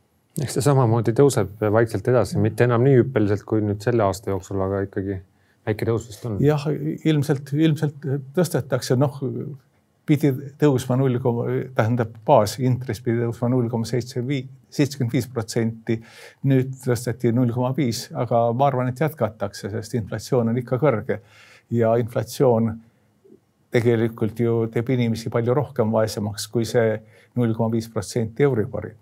eks 0.40 0.54
ta 0.54 0.62
samamoodi 0.62 1.12
tõuseb 1.16 1.58
vaikselt 1.74 2.06
edasi, 2.08 2.38
mitte 2.38 2.64
enam 2.64 2.84
nii 2.86 3.00
hüppeliselt 3.00 3.42
kui 3.44 3.64
nüüd 3.64 3.82
selle 3.82 4.04
aasta 4.06 4.30
jooksul, 4.30 4.60
aga 4.62 4.84
ikkagi 4.86 5.18
väike 5.66 5.88
tõus 5.88 6.06
vist 6.08 6.26
on. 6.28 6.38
jah, 6.44 6.68
ilmselt, 7.04 7.50
ilmselt 7.52 8.06
tõstetakse, 8.36 8.96
noh 9.00 9.18
pidi 10.10 10.30
tõusma 10.58 10.96
null 10.98 11.18
koma, 11.22 11.46
tähendab 11.76 12.14
baasintress 12.26 13.02
pidi 13.04 13.20
tõusma 13.24 13.50
null 13.52 13.68
koma 13.70 13.86
seitse 13.88 14.22
viis, 14.26 14.48
seitsekümmend 14.70 15.14
viis 15.14 15.28
protsenti. 15.30 15.98
nüüd 16.50 16.72
tõsteti 16.84 17.34
null 17.34 17.52
koma 17.54 17.72
viis, 17.76 18.08
aga 18.14 18.48
ma 18.54 18.70
arvan, 18.70 18.90
et 18.90 19.02
jätkatakse, 19.02 19.70
sest 19.70 19.98
inflatsioon 19.98 20.50
on 20.50 20.62
ikka 20.62 20.78
kõrge 20.82 21.20
ja 21.74 21.94
inflatsioon 22.02 22.72
tegelikult 23.70 24.40
ju 24.40 24.54
teeb 24.72 24.90
inimesi 24.90 25.30
palju 25.30 25.54
rohkem 25.54 25.92
vaesemaks 25.92 26.48
kui 26.50 26.66
see 26.66 26.94
null 27.38 27.54
koma 27.54 27.70
viis 27.74 27.88
protsenti 27.88 28.42
Euribori. 28.42 28.92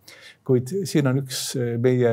kuid 0.45 0.73
siin 0.89 1.07
on 1.09 1.23
üks 1.23 1.41
eh, 1.57 1.77
meie 1.81 2.13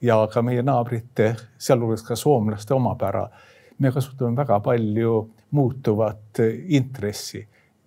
ja 0.00 0.16
ka 0.32 0.42
meie 0.44 0.62
naabrite, 0.62 1.34
sealhulgas 1.58 2.02
ka 2.06 2.16
soomlaste 2.16 2.74
omapära. 2.74 3.28
me 3.78 3.92
kasutame 3.92 4.36
väga 4.36 4.60
palju 4.60 5.30
muutuvat 5.50 6.40
intressi. 6.68 7.46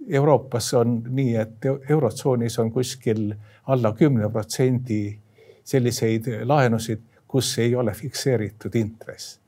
Euroopas 0.10 0.74
on 0.74 1.02
nii, 1.10 1.36
et 1.36 1.66
eurotsoonis 1.90 2.60
on 2.60 2.72
kuskil 2.72 3.34
alla 3.68 3.94
kümne 3.94 4.30
protsendi 4.30 5.20
selliseid 5.64 6.30
laenusid, 6.46 7.02
kus 7.28 7.58
ei 7.60 7.76
ole 7.76 7.94
fikseeritud 7.94 8.76
intress 8.76 9.39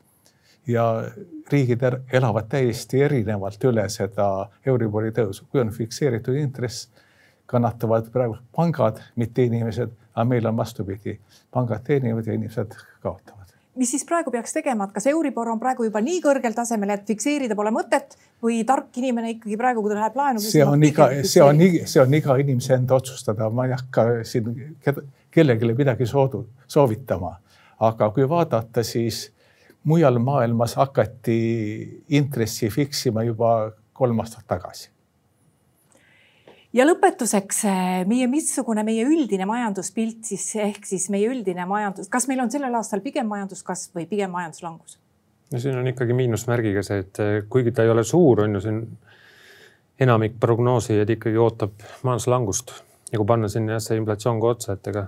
ja 0.68 1.04
riigid 1.52 1.84
elavad 2.14 2.48
täiesti 2.50 3.02
erinevalt 3.02 3.64
üle 3.64 3.88
seda 3.90 4.28
Euribori 4.66 5.12
tõusu, 5.16 5.48
kui 5.52 5.62
on 5.62 5.72
fikseeritud 5.74 6.38
intress, 6.38 6.88
kannatavad 7.52 8.08
praegu 8.14 8.38
pangad, 8.56 9.02
mitte 9.20 9.44
inimesed, 9.44 9.92
aga 10.14 10.26
meil 10.28 10.48
on 10.48 10.58
vastupidi, 10.58 11.18
pangad 11.52 11.84
teenivad 11.88 12.28
ja 12.28 12.38
inimesed 12.38 12.78
kaotavad. 13.04 13.42
Mis 13.76 13.92
siis 13.94 14.04
praegu 14.04 14.32
peaks 14.32 14.52
tegema, 14.54 14.86
et 14.88 14.92
kas 14.92 15.06
Euribor 15.08 15.48
on 15.48 15.60
praegu 15.60 15.86
juba 15.88 16.02
nii 16.04 16.20
kõrgel 16.24 16.56
tasemel, 16.56 16.92
et 16.92 17.06
fikseerida 17.08 17.56
pole 17.56 17.72
mõtet 17.72 18.18
või 18.44 18.60
tark 18.68 18.98
inimene 19.00 19.38
ikkagi 19.38 19.56
praegu, 19.60 19.84
kui 19.84 19.94
ta 19.94 20.00
läheb 20.02 20.18
laenu 20.20 20.44
see 20.44 20.66
on 20.68 20.84
iga, 20.84 21.08
see 21.24 21.44
on, 21.44 21.62
see 21.88 22.02
on 22.04 22.18
iga 22.20 22.36
inimese 22.44 22.76
enda 22.76 22.98
otsustada, 23.00 23.48
ma 23.50 23.70
ei 23.70 23.76
hakka 23.78 24.08
siin 24.28 24.52
kellelegi 25.32 25.72
midagi 25.78 26.08
soodu, 26.08 26.44
soovitama. 26.68 27.38
aga 27.82 28.10
kui 28.14 28.28
vaadata, 28.30 28.84
siis 28.84 29.32
mujal 29.84 30.20
maailmas 30.20 30.76
hakati 30.76 32.04
intressi 32.10 32.70
fiksima 32.70 33.24
juba 33.24 33.72
kolm 33.94 34.20
aastat 34.20 34.46
tagasi. 34.48 34.90
ja 36.74 36.86
lõpetuseks 36.88 37.64
eh, 37.68 38.02
meie, 38.08 38.28
missugune 38.32 38.84
meie 38.88 39.04
üldine 39.08 39.46
majanduspilt 39.50 40.24
siis 40.30 40.46
ehk 40.56 40.86
siis 40.88 41.10
meie 41.14 41.30
üldine 41.30 41.66
majandus, 41.68 42.10
kas 42.10 42.30
meil 42.32 42.40
on 42.44 42.52
sellel 42.52 42.76
aastal 42.80 43.02
pigem 43.04 43.28
majanduskasv 43.28 43.98
või 43.98 44.08
pigem 44.10 44.32
majanduslangus? 44.32 45.00
no 45.52 45.60
siin 45.60 45.78
on 45.78 45.90
ikkagi 45.92 46.16
miinusmärgiga 46.16 46.84
see, 46.86 47.02
et 47.06 47.24
eh, 47.24 47.40
kuigi 47.50 47.74
ta 47.76 47.84
ei 47.88 47.94
ole 47.94 48.06
suur, 48.08 48.46
on 48.46 48.56
ju 48.56 48.64
siin 48.68 48.86
enamik 50.02 50.40
prognoosijaid 50.40 51.10
ikkagi 51.18 51.38
ootab 51.38 51.84
majanduslangust 52.04 52.72
ja 53.12 53.20
kui 53.20 53.28
panna 53.28 53.50
sinna 53.52 53.76
jah 53.76 53.84
see 53.84 54.00
inflatsioon 54.00 54.40
ka 54.42 54.54
otsa, 54.56 54.78
et 54.78 54.88
ega, 54.94 55.08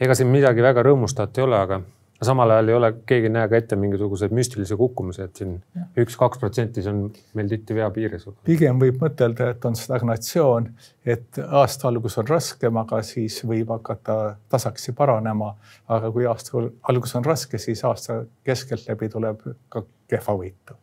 ega 0.00 0.16
siin 0.16 0.30
midagi 0.32 0.64
väga 0.64 0.86
rõõmustavat 0.86 1.38
ei 1.38 1.44
ole, 1.44 1.60
aga 1.60 1.80
samal 2.22 2.50
ajal 2.50 2.68
ei 2.68 2.74
ole 2.74 2.90
keegi 3.06 3.28
näe 3.32 3.48
ka 3.48 3.58
ette 3.58 3.76
mingisuguseid 3.76 4.32
müstilisi 4.34 4.76
kukkumisi, 4.76 5.22
et 5.22 5.40
siin 5.40 5.54
üks-kaks 6.00 6.40
protsenti, 6.40 6.82
see 6.82 6.92
on 6.92 7.00
meil 7.34 7.48
tihti 7.50 7.74
vea 7.74 7.88
piires. 7.94 8.26
pigem 8.46 8.78
võib 8.80 9.00
mõtelda, 9.02 9.50
et 9.54 9.64
on 9.64 9.76
stagnatsioon, 9.78 10.68
et 11.06 11.40
aasta 11.44 11.88
algus 11.88 12.18
on 12.22 12.28
raskem, 12.28 12.76
aga 12.80 13.02
siis 13.02 13.40
võib 13.44 13.72
hakata 13.74 14.36
tasakesi 14.48 14.92
paranema. 14.92 15.54
aga 15.88 16.10
kui 16.12 16.26
aasta 16.26 16.64
algus 16.88 17.14
on 17.14 17.24
raske, 17.24 17.58
siis 17.58 17.84
aasta 17.84 18.24
keskeltläbi 18.44 19.08
tuleb 19.08 19.42
ka 19.68 19.84
kehvavõitu. 20.08 20.78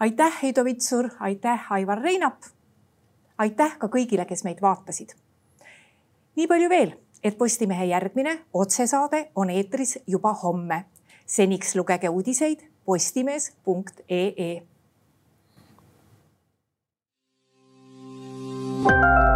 aitäh, 0.00 0.42
Heido 0.42 0.64
Vitsur, 0.64 1.08
aitäh, 1.20 1.72
Aivar 1.72 2.02
Reinap. 2.02 2.42
aitäh 3.38 3.78
ka 3.78 3.86
kõigile, 3.86 4.26
kes 4.26 4.44
meid 4.44 4.60
vaatasid. 4.62 5.14
nii 6.36 6.46
palju 6.46 6.68
veel 6.68 6.96
et 7.24 7.38
Postimehe 7.38 7.84
järgmine 7.84 8.38
otsesaade 8.54 9.28
on 9.34 9.50
eetris 9.50 9.98
juba 10.06 10.32
homme. 10.32 10.84
seniks 11.26 11.76
lugege 11.76 12.08
uudiseid 12.08 12.60
postimees.ee. 12.84 14.62
thank 18.88 19.30
you 19.30 19.35